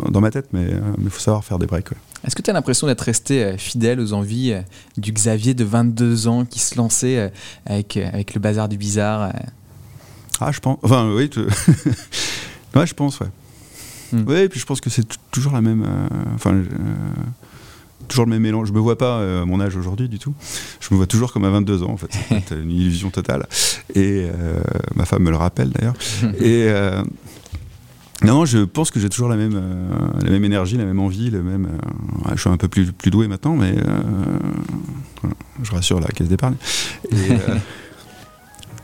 dans 0.10 0.22
ma 0.22 0.32
tête, 0.32 0.48
mais 0.54 0.64
il 0.64 1.06
euh, 1.06 1.10
faut 1.10 1.20
savoir 1.20 1.44
faire 1.44 1.60
des 1.60 1.68
breaks. 1.68 1.90
Est-ce 2.26 2.36
que 2.36 2.42
tu 2.42 2.50
as 2.50 2.54
l'impression 2.54 2.88
d'être 2.88 3.02
resté 3.02 3.44
euh, 3.44 3.58
fidèle 3.58 4.00
aux 4.00 4.14
envies 4.14 4.54
euh, 4.54 4.62
du 4.98 5.12
Xavier 5.12 5.54
de 5.54 5.64
22 5.64 6.28
ans 6.28 6.46
qui 6.46 6.60
se 6.60 6.76
lançait 6.76 7.32
avec, 7.66 7.98
avec 7.98 8.34
le 8.34 8.40
bazar 8.40 8.70
du 8.70 8.78
bizarre 8.78 9.32
Ah, 10.40 10.52
je 10.52 10.60
pense. 10.60 10.80
Enfin, 10.82 11.12
oui. 11.14 11.30
ouais, 12.76 12.88
je 12.88 12.94
pense, 12.94 13.20
ouais. 13.20 13.28
Hmm. 14.12 14.24
Oui, 14.28 14.38
et 14.38 14.50
puis 14.50 14.60
je 14.60 14.66
pense 14.66 14.82
que 14.82 14.90
c'est 14.90 15.06
toujours 15.32 15.54
la 15.54 15.62
même. 15.62 15.86
Enfin. 16.34 16.64
toujours 18.08 18.26
le 18.26 18.32
même 18.32 18.42
mélange. 18.42 18.70
Je 18.70 18.74
me 18.74 18.80
vois 18.80 18.98
pas 18.98 19.42
à 19.42 19.46
mon 19.46 19.60
âge 19.60 19.76
aujourd'hui 19.76 20.08
du 20.08 20.18
tout. 20.18 20.34
Je 20.80 20.88
me 20.92 20.98
vois 20.98 21.08
toujours 21.08 21.34
comme 21.34 21.44
à 21.44 21.50
22 21.50 21.84
ans 21.84 21.92
en 21.92 21.98
fait. 21.98 22.12
C'est 22.48 22.56
une 22.56 22.72
illusion 22.72 23.10
totale. 23.10 23.48
Et 23.96 24.28
ma 24.96 25.06
femme 25.06 25.24
me 25.24 25.30
le 25.30 25.38
rappelle 25.38 25.70
d'ailleurs. 25.70 25.96
et 26.40 26.70
non, 28.24 28.46
je 28.46 28.60
pense 28.60 28.90
que 28.90 29.00
j'ai 29.00 29.10
toujours 29.10 29.30
la 29.30 29.36
même, 29.36 29.56
euh, 29.56 30.22
la 30.24 30.32
même 30.32 30.44
énergie, 30.44 30.78
la 30.78 30.86
même 30.86 31.00
envie, 31.00 31.30
le 31.30 31.44
même. 31.44 31.68
Euh, 31.68 32.32
je 32.36 32.42
suis 32.42 32.50
un 32.50 32.58
peu 32.58 32.68
plus, 32.68 32.92
plus 32.92 33.12
doué 33.12 33.28
maintenant, 33.28 33.56
mais 33.56 33.76
euh, 33.78 35.30
je 35.62 35.72
rassure 35.72 36.00
la 36.00 36.08
caisse 36.08 36.28
d'épargne. 36.28 36.56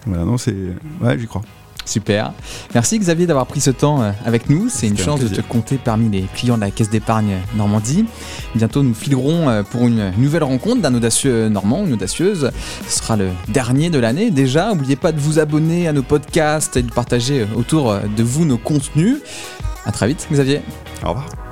voilà, 0.06 0.26
non, 0.26 0.38
c'est. 0.38 0.56
Ouais, 1.02 1.18
j'y 1.18 1.26
crois. 1.26 1.42
Super. 1.86 2.34
Merci 2.74 3.00
Xavier 3.00 3.28
d'avoir 3.28 3.46
pris 3.46 3.62
ce 3.62 3.72
temps 3.72 4.02
euh, 4.02 4.12
avec 4.26 4.50
nous. 4.50 4.70
C'est 4.70 4.88
une 4.88 4.98
chance 4.98 5.20
de 5.20 5.28
te 5.28 5.42
compter 5.42 5.78
parmi 5.78 6.10
les 6.10 6.24
clients 6.34 6.56
de 6.56 6.62
la 6.62 6.72
Caisse 6.72 6.90
d'épargne 6.90 7.38
Normandie. 7.56 8.06
Bientôt, 8.56 8.84
nous 8.84 8.94
filerons 8.94 9.50
euh, 9.50 9.64
pour 9.64 9.88
une 9.88 10.12
nouvelle 10.18 10.44
rencontre 10.44 10.82
d'un 10.82 10.94
audacieux 10.94 11.50
normand, 11.50 11.86
une 11.86 11.94
audacieuse. 11.94 12.52
Ce 12.88 13.00
sera 13.00 13.18
le 13.18 13.30
dernier 13.50 13.90
de 13.90 14.00
l'année 14.00 14.32
déjà. 14.32 14.70
N'oubliez 14.70 14.96
pas 14.96 15.12
de 15.12 15.20
vous 15.20 15.40
abonner 15.40 15.88
à 15.88 15.94
nos 15.94 16.04
podcasts 16.04 16.78
et 16.78 16.84
de 16.84 16.92
partager 16.92 17.46
autour 17.56 17.96
de 18.16 18.24
vous 18.24 18.46
nos 18.46 18.58
contenus. 18.58 19.18
À 19.86 19.92
très 19.92 20.08
vite, 20.08 20.28
Xavier. 20.32 20.62
Au 21.04 21.10
revoir. 21.10 21.43